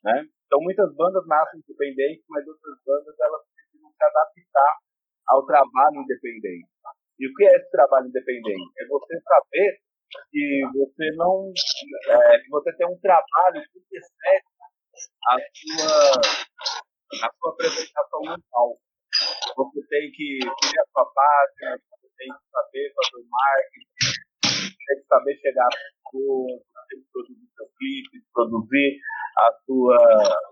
[0.04, 0.26] Né?
[0.46, 4.76] Então muitas bandas nascem independentes, mas outras bandas elas precisam se adaptar
[5.28, 6.68] ao trabalho independente.
[7.18, 8.70] E o que é esse trabalho independente?
[8.78, 9.78] É você saber
[10.30, 11.52] que você não
[12.08, 13.80] é, que você tem um trabalho que
[15.26, 16.20] a sua,
[17.26, 18.78] a sua apresentação mental.
[19.56, 23.86] Você tem que criar a sua página, você tem que saber fazer o marketing,
[24.42, 29.00] tem que saber chegar às pessoas, tem que produzir seu clipe, produzir
[29.38, 29.98] a sua,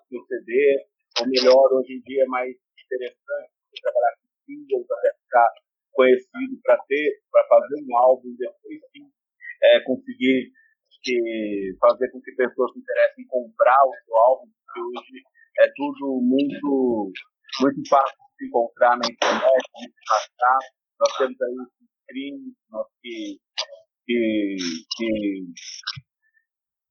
[0.09, 0.87] seu CD.
[1.21, 5.49] Ou melhor, hoje em dia é mais interessante você trabalhar com singles até ficar
[5.93, 9.07] conhecido para ter, para fazer um álbum depois sim
[9.63, 10.51] é, conseguir
[11.05, 15.23] que fazer com que pessoas se interessem em comprar o seu álbum, porque hoje
[15.61, 17.13] é tudo muito
[17.61, 20.59] muito fácil de se encontrar na internet, se passar.
[20.99, 21.69] Nós temos aí os
[22.03, 22.55] streams
[23.01, 23.39] que,
[24.07, 24.57] que,
[24.97, 25.45] que,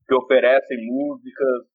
[0.08, 1.68] que oferecem músicas.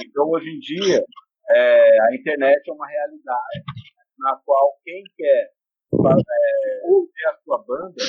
[0.00, 1.04] Então, hoje em dia,
[1.50, 3.64] é, a internet é uma realidade
[4.18, 5.50] na qual quem quer
[5.92, 6.80] é,
[7.14, 8.02] ter a sua banda,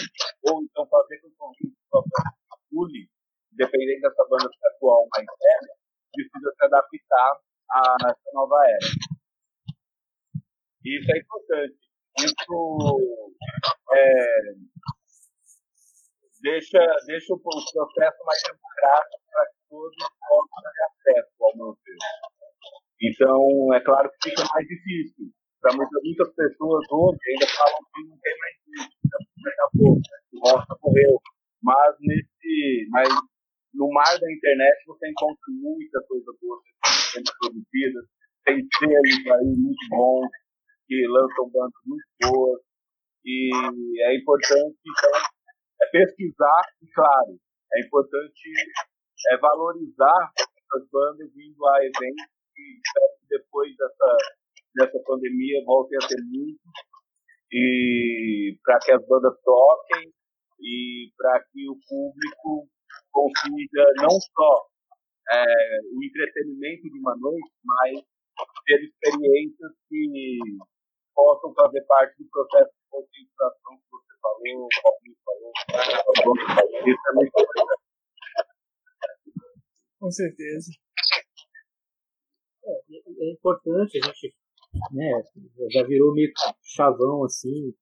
[0.44, 2.44] ou então fazer com que a sua banda
[2.74, 3.10] circule,
[3.56, 5.74] dependendo dessa banda atual mais velha,
[6.14, 7.40] precisa se adaptar
[7.72, 8.90] a essa nova era.
[10.86, 11.78] Isso é importante.
[12.20, 13.24] Isso
[13.92, 14.54] é,
[16.42, 19.96] deixa, deixa o processo mais democrático para que todos
[20.28, 21.78] possam ter acesso ao meu
[23.02, 28.10] Então, é claro que fica mais difícil para muitas, muitas pessoas hoje ainda falam que
[28.10, 31.22] não tem mais isso, acabou, o roça morreu.
[31.64, 33.08] Mas nesse, mas
[33.74, 36.62] no mar da internet você encontra muita coisa boa
[37.12, 38.00] sendo produzida,
[38.46, 40.30] tem selos aí muito bons
[40.88, 42.62] que lançam bandas muito boas.
[43.26, 44.78] E é importante
[45.82, 47.40] é pesquisar e claro
[47.74, 48.52] é importante
[49.32, 54.18] é valorizar essas bandas vindo a eventos e espero que depois dessa
[54.76, 56.62] dessa pandemia voltem a ter muito
[57.52, 60.12] e para que as bandas toquem
[60.60, 62.68] e para que o público
[63.14, 64.68] consiga não só
[65.32, 65.46] é,
[65.94, 68.04] o entretenimento de uma noite, mas
[68.66, 70.40] ter experiências que
[71.16, 75.52] possam fazer parte do processo de conscientização que você falou, o Robinho falou,
[76.86, 77.32] isso é muito.
[80.00, 80.72] Com certeza.
[82.66, 82.72] É,
[83.26, 84.36] é importante a gente
[84.92, 85.24] né,
[85.70, 86.32] já virou meio
[86.64, 87.74] chavão assim,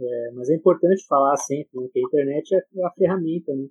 [0.00, 3.68] é, mas é importante falar sempre né, que a internet é, é a ferramenta, né?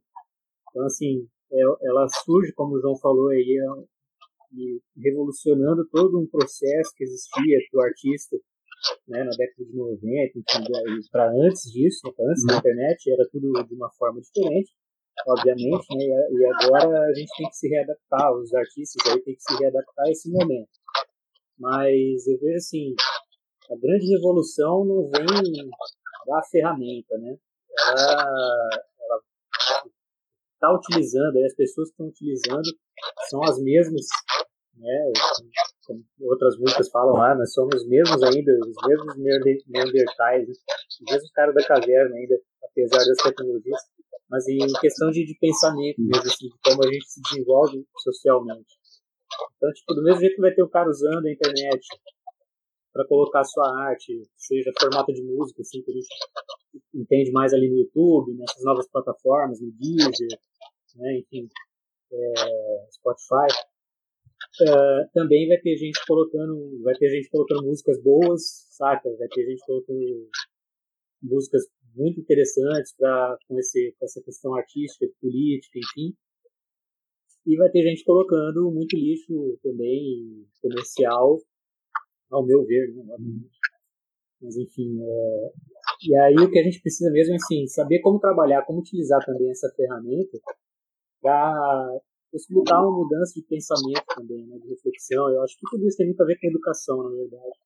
[0.76, 6.92] Então, assim, é, ela surge, como o João falou aí, é, revolucionando todo um processo
[6.98, 8.36] que existia para o artista
[9.08, 10.34] né, na década de 90,
[11.10, 14.74] para antes disso, né, antes da internet, era tudo de uma forma diferente,
[15.26, 19.44] obviamente, né, e agora a gente tem que se readaptar, os artistas aí têm que
[19.44, 20.70] se readaptar a esse momento.
[21.58, 22.94] Mas eu vejo assim,
[23.72, 25.70] a grande revolução não vem
[26.28, 27.38] da ferramenta, né?
[27.88, 28.28] Ela
[30.66, 32.70] está utilizando, as pessoas que estão utilizando
[33.30, 34.06] são as mesmas,
[34.76, 35.14] né?
[35.86, 39.16] Como outras músicas falam lá, nós somos os mesmos ainda, os mesmos
[39.68, 40.54] neandertais, né?
[40.54, 43.80] os mesmos caras da caverna ainda, apesar das tecnologias,
[44.30, 48.74] mas em questão de, de pensamento mesmo, assim, de como a gente se desenvolve socialmente.
[49.58, 51.86] Então, tipo, do mesmo jeito que vai ter o cara usando a internet
[52.92, 56.08] para colocar sua arte, seja formato de música, assim, que a gente
[56.94, 60.40] entende mais ali no YouTube, nessas novas plataformas, no Deezer,
[60.96, 61.48] né, enfim,
[62.12, 63.48] é, Spotify,
[64.62, 69.10] é, também vai ter gente colocando, vai ter gente colocando músicas boas, saca?
[69.18, 70.30] Vai ter gente colocando
[71.22, 71.64] músicas
[71.96, 76.16] muito interessantes para com, com essa questão artística, política, enfim.
[77.46, 81.40] E vai ter gente colocando muito lixo também comercial,
[82.32, 83.16] ao meu ver, né?
[84.42, 85.52] Mas enfim, é...
[86.04, 89.24] e aí o que a gente precisa mesmo é assim, saber como trabalhar, como utilizar
[89.26, 90.40] também essa ferramenta
[91.26, 92.00] para
[92.32, 94.60] possibilitar uma mudança de pensamento também, né?
[94.60, 95.28] de reflexão.
[95.32, 97.58] Eu acho que tudo isso tem muito a ver com a educação, na verdade.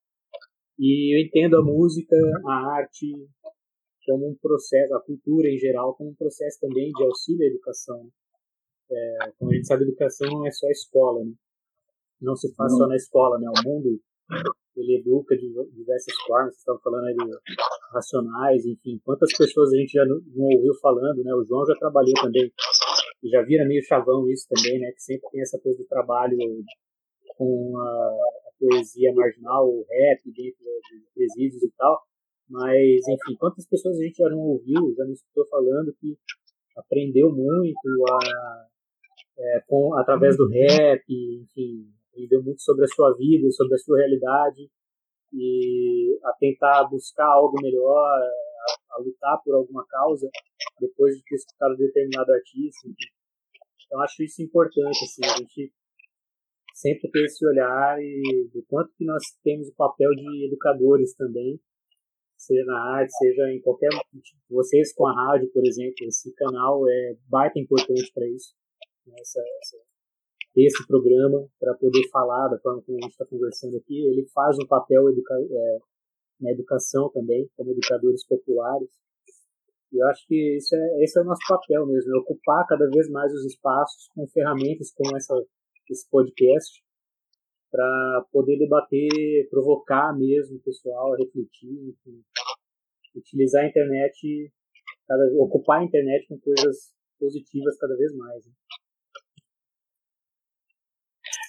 [0.80, 2.16] E eu entendo a música,
[2.48, 3.12] a arte,
[4.06, 8.08] como um processo, a cultura em geral, como um processo também de auxílio à educação.
[8.90, 11.34] É, como a gente sabe, educação não é só a escola, né?
[12.22, 13.48] Não se faz só na escola, né?
[13.50, 14.00] O mundo,
[14.78, 16.54] ele educa de diversas formas.
[16.54, 17.38] Vocês estavam falando aí de
[17.92, 19.02] racionais, enfim.
[19.04, 21.34] Quantas pessoas a gente já não, não ouviu falando, né?
[21.34, 22.50] O João já trabalhou também.
[23.24, 24.92] E já vira meio chavão isso também, né?
[24.92, 26.38] Que sempre tem essa coisa do trabalho
[27.36, 27.90] com a,
[28.48, 32.02] a poesia marginal, o rap dentro dos presídios e tal.
[32.50, 36.18] Mas, enfim, quantas pessoas a gente já não ouviu, já não escutou falando que
[36.76, 38.68] aprendeu muito a
[39.40, 43.98] é, com, através do rap, enfim, aprendeu muito sobre a sua vida, sobre a sua
[44.00, 44.70] realidade
[45.34, 50.30] e a tentar buscar algo melhor, a, a lutar por alguma causa
[50.80, 52.88] depois de ter escutado determinado artista.
[53.86, 55.74] Então acho isso importante, assim, a gente
[56.74, 61.60] sempre ter esse olhar e do quanto que nós temos o papel de educadores também,
[62.38, 63.90] seja na arte, seja em qualquer
[64.50, 68.56] vocês com a rádio, por exemplo, esse canal é baita importante para isso
[69.18, 69.78] essa, essa,
[70.56, 74.06] esse programa para poder falar da forma como a gente está conversando aqui.
[74.06, 75.80] Ele faz um papel educa é,
[76.40, 78.90] na educação também, como educadores populares.
[79.92, 82.88] E eu acho que isso é, esse é o nosso papel mesmo, é ocupar cada
[82.90, 85.34] vez mais os espaços com ferramentas como essa,
[85.90, 86.84] esse podcast,
[87.72, 92.24] para poder debater, provocar mesmo o pessoal refletir, enfim,
[93.16, 94.52] utilizar a internet,
[95.08, 98.46] cada, ocupar a internet com coisas positivas cada vez mais.
[98.46, 98.54] Né?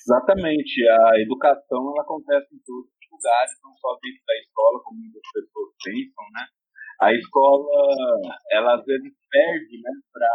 [0.05, 0.88] Exatamente.
[0.88, 2.91] A educação ela acontece em todos
[3.21, 6.45] lugares, não só dentro da escola, como muitas pessoas pensam, né?
[7.01, 7.68] A escola,
[8.53, 10.29] ela às vezes perde, né, para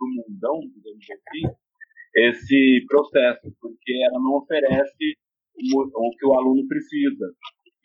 [0.00, 1.44] o mundão, digamos assim,
[2.14, 5.14] esse processo, porque ela não oferece
[5.74, 7.32] o, que o aluno precisa.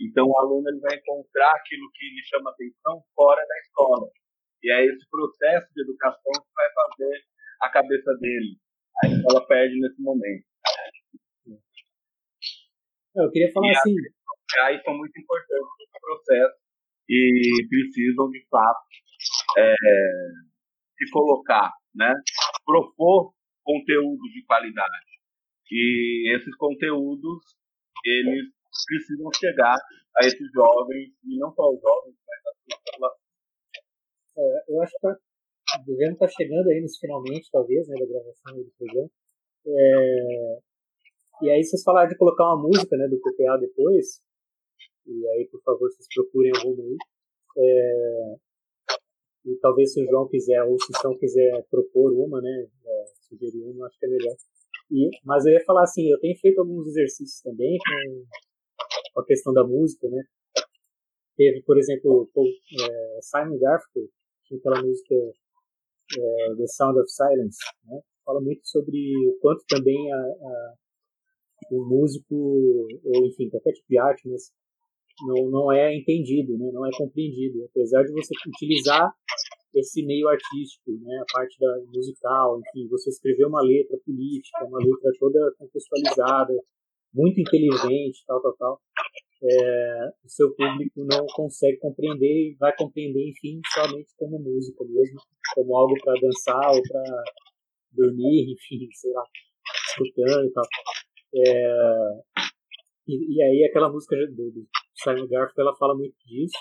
[0.01, 4.09] Então, o aluno ele vai encontrar aquilo que lhe chama atenção fora da escola.
[4.63, 7.23] E é esse processo de educação que vai fazer
[7.61, 8.57] a cabeça dele.
[9.03, 10.45] A escola perde nesse momento.
[13.15, 13.95] Eu queria falar e assim.
[14.61, 16.55] As são muito importantes nesse processo
[17.09, 18.85] e precisam, de fato,
[19.57, 19.75] é,
[20.97, 22.13] se colocar, né?
[22.65, 23.33] propor
[23.63, 25.15] conteúdos de qualidade.
[25.71, 27.55] E esses conteúdos,
[28.05, 28.45] eles
[28.87, 29.77] precisam chegar
[30.17, 33.25] a esses jovens, e não só os jovens, mas a população.
[34.37, 35.17] É, eu acho que tá,
[35.85, 39.09] devemos estar tá chegando aí nos finalmente, talvez, né, da gravação do programa.
[39.67, 40.59] É,
[41.41, 44.21] e aí vocês falaram de colocar uma música né, do PPA depois.
[45.07, 46.97] E aí, por favor, vocês procurem alguma aí.
[47.57, 48.35] É,
[49.45, 52.67] e talvez se o João quiser, ou se o João quiser propor uma, né?
[52.85, 54.35] É, sugerir uma, acho que é melhor.
[54.91, 58.25] E, mas eu ia falar assim, eu tenho feito alguns exercícios também com,
[59.13, 60.23] com a questão da música, né?
[61.37, 64.09] Teve, por exemplo, o, é, Simon Garfunkel,
[64.45, 68.01] tinha aquela música é, The Sound of Silence, né?
[68.23, 68.97] Fala muito sobre
[69.27, 70.73] o quanto também a, a
[71.71, 74.51] o músico, ou enfim, qualquer tipo de arte, mas
[75.21, 76.69] não, não é entendido, né?
[76.71, 77.63] não é compreendido.
[77.65, 79.13] Apesar de você utilizar
[79.73, 81.19] esse meio artístico, né?
[81.21, 86.53] a parte da musical, enfim, você escrever uma letra política, uma letra toda contextualizada,
[87.13, 88.81] muito inteligente, tal, tal, tal,
[89.43, 95.19] é, o seu público não consegue compreender e vai compreender, enfim, somente como música mesmo,
[95.53, 97.23] como algo para dançar ou para
[97.91, 99.23] dormir, enfim, sei lá,
[99.89, 100.63] escutando e tal.
[101.35, 102.21] É,
[103.07, 106.57] e, e, aí aquela música do, do Simon Garfunkel, ela fala muito disso.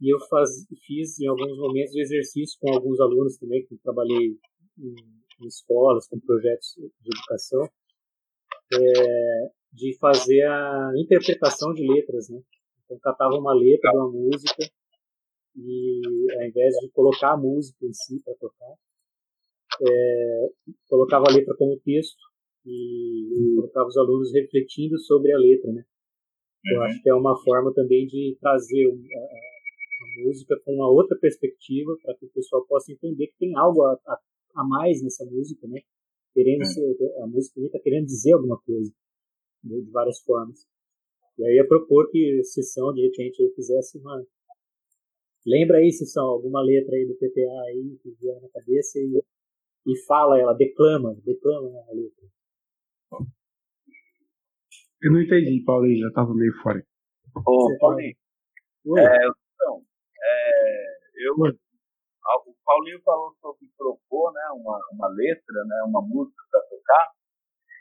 [0.00, 0.50] E eu faz,
[0.86, 4.38] fiz em alguns momentos exercício com alguns alunos também, que trabalhei
[4.78, 4.94] em,
[5.40, 7.68] em escolas, com projetos de educação,
[8.72, 12.40] é, de fazer a interpretação de letras, né?
[12.84, 14.70] Então catava uma letra de uma música
[15.56, 16.00] e
[16.36, 18.74] ao invés de colocar a música em si para tocar,
[19.82, 20.48] é,
[20.88, 22.22] colocava a letra como texto
[22.64, 25.84] e colocava os alunos refletindo sobre a letra, né?
[26.64, 26.82] Eu uhum.
[26.84, 31.96] acho que é uma forma também de trazer a, a música com uma outra perspectiva
[32.02, 34.20] para que o pessoal possa entender que tem algo a, a,
[34.56, 35.80] a mais nessa música, né?
[36.34, 36.64] Querendo uhum.
[36.64, 38.92] ser, a música está querendo dizer alguma coisa
[39.62, 40.66] de, de várias formas.
[41.38, 44.24] E aí ia propor que a sessão de repente eu fizesse uma
[45.46, 49.22] lembra aí sessão alguma letra aí do PPA aí que vier na cabeça e,
[49.86, 52.28] e fala ela declama declama a letra
[55.02, 56.82] eu não entendi, Paulinho, já estava meio fora.
[57.34, 58.16] Ô, Paulinho,
[58.96, 59.82] é, então,
[60.22, 60.96] é,
[61.26, 67.12] eu, o Paulinho falou sobre propor né, uma, uma letra, né, uma música para tocar,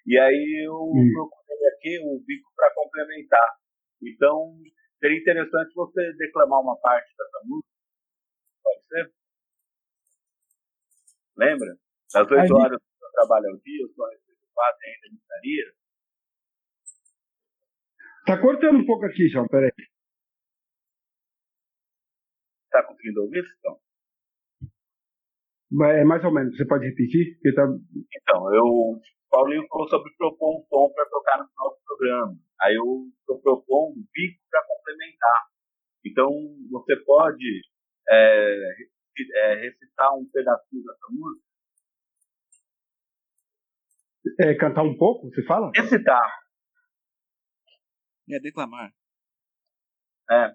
[0.06, 1.12] e aí eu hum.
[1.14, 3.58] procurei aqui o bico para complementar.
[4.02, 4.54] Então,
[5.00, 7.70] seria interessante você declamar uma parte dessa música.
[8.64, 9.14] Pode ser?
[11.38, 11.78] Lembra?
[12.14, 15.74] Das oito horas que eu trabalho ao dia, eu só recebo quatro ainda me estaria.
[18.28, 19.72] Tá cortando um pouco aqui, João, peraí.
[22.70, 23.80] Tá conseguindo ouvir, então?
[25.96, 27.40] É mais ou menos, você pode repetir?
[27.56, 27.64] Tá...
[28.22, 29.00] Então, eu.
[29.30, 32.38] Paulinho falou sobre propor um tom para tocar no final do programa.
[32.62, 35.44] Aí eu estou propondo um pico para complementar.
[36.06, 36.30] Então,
[36.70, 37.62] você pode
[38.10, 38.56] é,
[39.36, 41.48] é, recitar um pedacinho dessa música?
[44.42, 45.72] É, cantar um pouco, você fala?
[45.74, 46.47] Recitar.
[48.30, 48.92] É declamar.
[50.30, 50.52] É.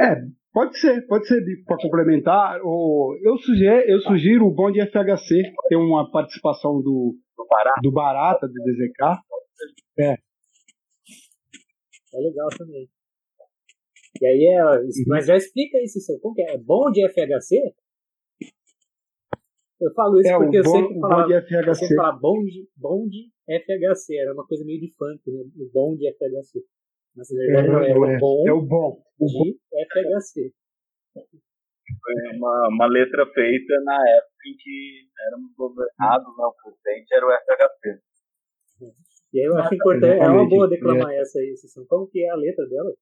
[0.00, 0.16] É,
[0.52, 2.60] pode ser, pode ser para complementar.
[2.62, 7.80] Ou eu sugiro, eu sugiro o bom de FHC, tem uma participação do do Barata,
[7.82, 9.22] do, Barata, do DZK.
[9.98, 10.12] É.
[12.14, 12.88] É legal também.
[14.20, 14.62] E aí é,
[15.08, 16.54] mas já explica isso, como que é?
[16.54, 17.74] é bom de FHC?
[19.80, 21.86] Eu falo isso é, porque eu sei que falar, bonde FHC.
[21.86, 25.42] Você fala bonde, bonde FHC, era uma coisa meio de funk, né?
[25.56, 26.62] O bonde FHC.
[27.16, 30.52] Mas na verdade é, não é, é, o bom é o bom de FHC.
[31.12, 37.26] Foi uma, uma letra feita na época em que éramos governados, não, o presidente era
[37.26, 38.02] o FHC.
[39.32, 41.84] E aí eu acho importante, é uma boa declamar essa aí, Cissão.
[41.86, 42.92] Como que é a letra dela?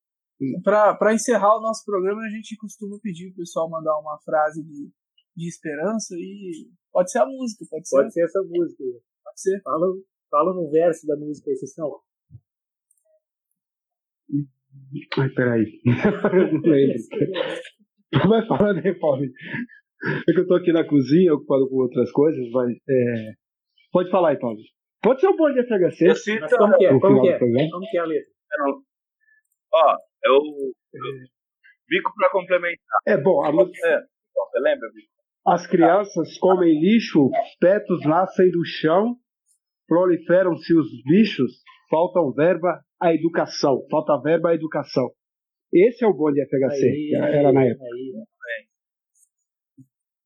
[0.63, 4.91] Para encerrar o nosso programa, a gente costuma pedir o pessoal mandar uma frase de,
[5.37, 7.97] de esperança e pode ser a música, pode ser.
[7.97, 8.85] Pode ser essa música.
[9.25, 9.61] Pode ser.
[9.63, 9.87] Fala,
[10.31, 11.91] fala no verso da música Cissão.
[15.19, 15.81] Ai, peraí.
[15.85, 18.29] Não lembro.
[18.29, 19.33] Vai falando aí, Paulinho.
[20.29, 22.77] É que eu tô aqui na cozinha, ocupado com outras coisas, mas.
[22.89, 23.33] É...
[23.93, 24.59] Pode falar aí, Paulo.
[25.03, 26.09] Pode ser um bom de FHC.
[26.09, 27.01] Eu cito, Mas como que é?
[27.01, 27.39] Como que é?
[27.39, 28.31] Como que é a letra?
[29.73, 31.03] ó, eu, eu
[31.89, 32.99] bico pra complementar.
[33.07, 33.79] É bom, a música.
[33.79, 35.11] Você, você lembra, Bico?
[35.47, 39.17] As crianças comem lixo, fetos nascem do chão,
[39.91, 41.51] proliferam-se os bichos,
[41.91, 43.85] faltam verba à educação.
[43.91, 45.11] Falta verba à educação.
[45.75, 47.85] Esse é o bom de FHC, Aí, era, aí, na época.
[47.85, 48.25] aí.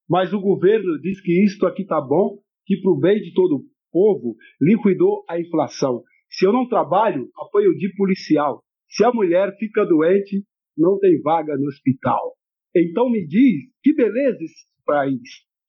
[0.06, 3.64] Mas o governo diz que isto aqui tá bom, que pro bem de todo o
[3.90, 6.02] povo liquidou a inflação.
[6.28, 8.62] Se eu não trabalho, apoio de policial.
[8.90, 10.44] Se a mulher fica doente,
[10.76, 12.34] não tem vaga no hospital.
[12.76, 15.20] Então me diz que beleza esse país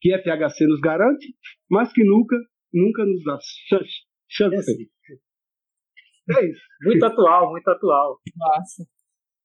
[0.01, 1.33] que FHC nos garante,
[1.69, 2.35] mas que nunca,
[2.75, 3.37] nunca nos dá
[4.27, 4.89] chance.
[6.27, 6.61] É isso.
[6.83, 8.19] Muito atual, muito atual.
[8.35, 8.83] Massa.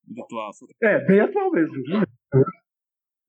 [0.07, 0.51] Virtual.
[0.83, 1.75] É, bem atual mesmo.
[1.75, 2.03] né?
[2.03, 2.45] É só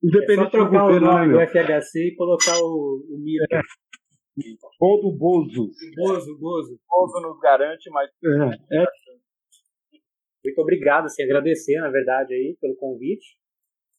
[0.02, 1.40] Independente do trocar o governo, né, do meu?
[1.48, 3.44] FHC e colocar o, o Miro.
[4.80, 5.70] Ou do Bozo.
[5.94, 6.74] Bozo, Bozo.
[6.74, 8.86] O povo nos garante, mas É, é
[10.44, 13.36] Muito obrigado, assim, agradecer, na verdade, aí, pelo convite,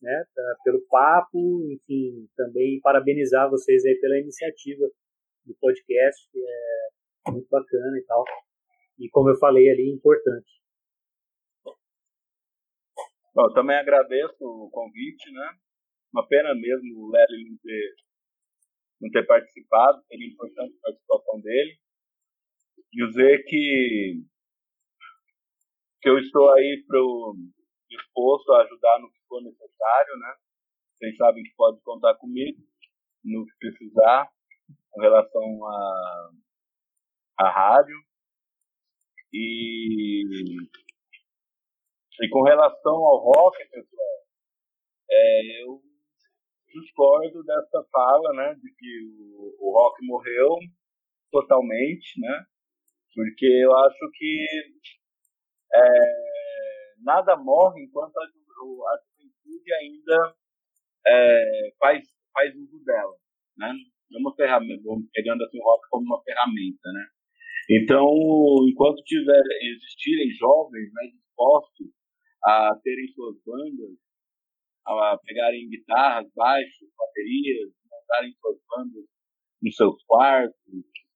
[0.01, 0.25] né,
[0.65, 4.89] pelo papo, enfim, também parabenizar vocês aí pela iniciativa
[5.45, 8.23] do podcast, que é muito bacana e tal.
[8.99, 10.51] E como eu falei ali, importante.
[13.35, 15.57] Bom, eu também agradeço o convite, né?
[16.13, 17.95] Uma pena mesmo o Larry não ter,
[19.01, 21.79] não ter participado, seria importante a participação dele.
[22.91, 24.21] Dizer que,
[25.99, 27.35] que eu estou aí pro,
[27.89, 30.35] disposto a ajudar no que for necessário, né?
[30.93, 32.59] Vocês sabem que pode contar comigo
[33.23, 34.29] no que precisar
[34.91, 36.31] com relação à
[37.39, 37.95] à rádio.
[39.33, 40.23] E
[42.21, 44.23] e com relação ao rock, pessoal,
[45.09, 45.81] é, eu
[46.67, 48.99] discordo dessa fala, né, de que
[49.35, 50.57] o, o rock morreu
[51.31, 52.45] totalmente, né,
[53.15, 54.47] porque eu acho que
[55.73, 60.35] é, nada morre enquanto a, a juventude ainda
[61.07, 63.15] é, faz, faz uso dela,
[63.57, 63.73] né,
[64.15, 67.05] é uma ferramenta, vamos pegando assim o rock como uma ferramenta, né.
[67.69, 68.05] Então,
[68.69, 71.87] enquanto tiver existirem jovens né, dispostos
[72.43, 73.97] a terem suas bandas,
[74.85, 79.05] a pegarem guitarras, baixos, baterias, montarem suas bandas
[79.61, 80.53] nos seus quartos,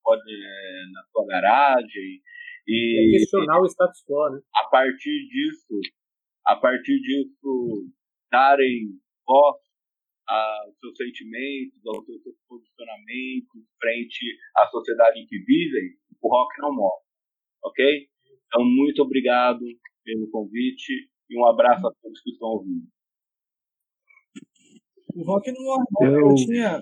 [0.01, 2.21] pode é, na sua garagem
[2.69, 4.39] É e questionar o status quo, né?
[4.55, 5.79] a partir disso,
[6.45, 7.91] a partir disso
[8.31, 8.87] darem
[9.25, 9.66] voz
[10.27, 14.25] aos seus sentimentos, aos seus posicionamentos frente
[14.57, 17.01] à sociedade em que vivem, o rock não morre,
[17.63, 18.09] ok?
[18.47, 19.59] Então muito obrigado
[20.03, 22.85] pelo convite e um abraço a todos que estão ouvindo.
[25.15, 25.85] O rock não morre.
[26.01, 26.81] Eu, Eu- tinha.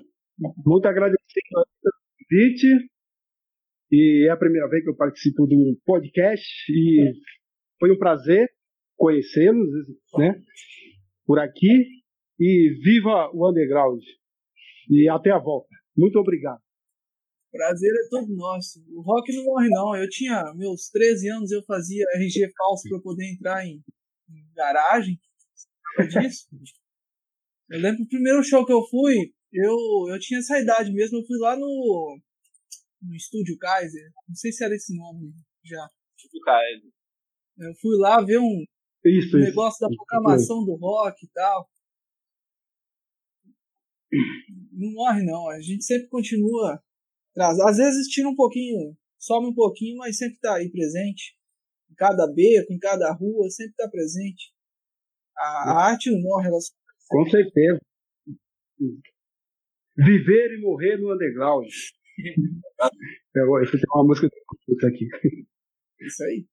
[0.65, 1.93] muito agradecido pelo
[2.29, 2.89] convite.
[3.91, 7.13] E é a primeira vez que eu participo de um podcast e
[7.79, 8.49] foi um prazer
[8.97, 9.69] conhecê-los,
[10.17, 10.41] né?
[11.25, 12.03] Por aqui.
[12.39, 14.01] E viva o underground.
[14.89, 15.69] E até a volta.
[15.97, 16.61] Muito obrigado.
[17.51, 18.83] Prazer é todo nosso.
[18.89, 19.95] O rock não morre, não.
[19.95, 23.81] Eu tinha meus 13 anos, eu fazia RG falso para poder entrar em,
[24.29, 25.17] em garagem.
[26.09, 26.47] Disso?
[27.69, 29.75] Eu lembro o primeiro show que eu fui, eu,
[30.09, 31.17] eu tinha essa idade mesmo.
[31.19, 32.19] Eu fui lá no,
[33.01, 34.11] no Estúdio Kaiser.
[34.27, 35.33] Não sei se era esse nome
[35.63, 35.89] já.
[36.17, 36.81] Tipo, Caio,
[37.59, 38.65] Eu fui lá ver um
[39.05, 39.37] Isso, isso.
[39.37, 41.69] negócio da programação do rock e tal.
[44.71, 45.49] Não morre, não.
[45.49, 46.81] A gente sempre continua.
[47.31, 47.59] atrás.
[47.59, 51.35] Às vezes tira um pouquinho, some um pouquinho, mas sempre tá aí presente.
[51.89, 54.53] Em cada beco, em cada rua, sempre tá presente.
[55.37, 56.59] A, a arte não morre, ela
[57.09, 57.79] Com certeza.
[59.97, 61.67] Viver e morrer no underground.
[63.35, 65.07] Eu, isso tem uma música que aqui.
[65.99, 66.45] Isso aí.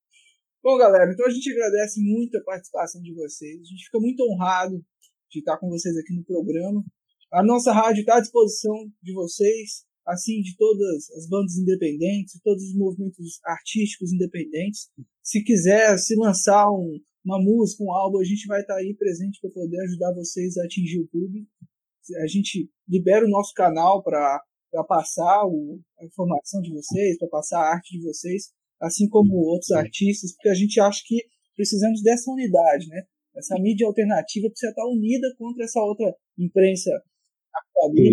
[0.62, 3.60] Bom, galera, então a gente agradece muito a participação de vocês.
[3.60, 4.84] A gente fica muito honrado
[5.30, 6.84] de estar com vocês aqui no programa.
[7.32, 12.62] A nossa rádio está à disposição de vocês, assim de todas as bandas independentes, todos
[12.62, 14.90] os movimentos artísticos independentes.
[15.22, 18.94] Se quiser se lançar um, uma música, um álbum, a gente vai estar tá aí
[18.94, 21.48] presente para poder ajudar vocês a atingir o público.
[22.22, 24.42] A gente libera o nosso canal para
[24.86, 29.70] passar o, a informação de vocês, para passar a arte de vocês, assim como outros
[29.70, 31.24] artistas, porque a gente acha que
[31.56, 33.04] precisamos dessa unidade, né?
[33.34, 36.90] Essa mídia alternativa precisa estar unida contra essa outra imprensa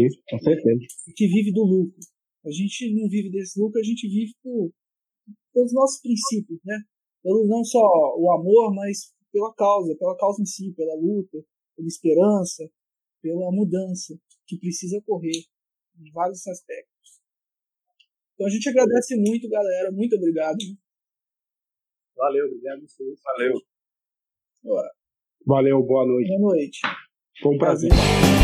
[0.09, 0.79] Sim, com certeza.
[1.15, 1.99] que vive do lucro.
[2.45, 4.71] A gente não vive desse lucro, a gente vive por,
[5.53, 6.77] pelos nossos princípios, né?
[7.21, 7.79] Pelo, não só
[8.17, 11.37] o amor, mas pela causa, pela causa em si, pela luta,
[11.75, 12.69] pela esperança,
[13.21, 14.17] pela mudança
[14.47, 15.43] que precisa ocorrer
[15.99, 17.19] em vários aspectos.
[18.33, 19.91] Então a gente agradece muito, galera.
[19.91, 20.57] Muito obrigado.
[22.15, 22.81] Valeu, obrigado.
[23.23, 23.53] Valeu.
[24.63, 24.89] Bora.
[25.45, 26.27] Valeu, boa noite.
[26.29, 26.79] Boa noite.
[27.41, 27.89] Foi um prazer.
[27.89, 28.38] prazer.